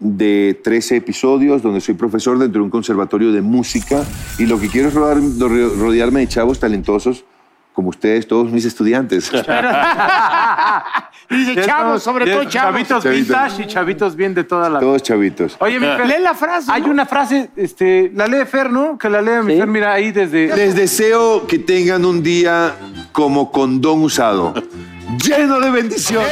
[0.00, 4.02] de 13 episodios donde soy profesor dentro de un conservatorio de música
[4.38, 7.24] y lo que quiero es rodearme de chavos talentosos
[7.74, 9.30] como ustedes, todos mis estudiantes.
[11.30, 12.72] Dice chavos, sobre todo chavos.
[12.72, 13.28] Chavitos Chavitos.
[13.28, 14.78] vintage y chavitos bien de toda la...
[14.78, 15.56] todos chavitos.
[15.58, 16.70] Oye, mi Fer, Lee la frase.
[16.70, 16.90] hay ¿no?
[16.90, 18.96] una frase, este, la lee Fer, ¿no?
[18.96, 19.58] Que la lea mi Sí.
[19.58, 20.54] Fer, mira ahí desde...
[20.54, 22.76] Les deseo que tengan un día
[23.10, 24.54] como condón usado,
[25.26, 26.30] lleno de bendiciones.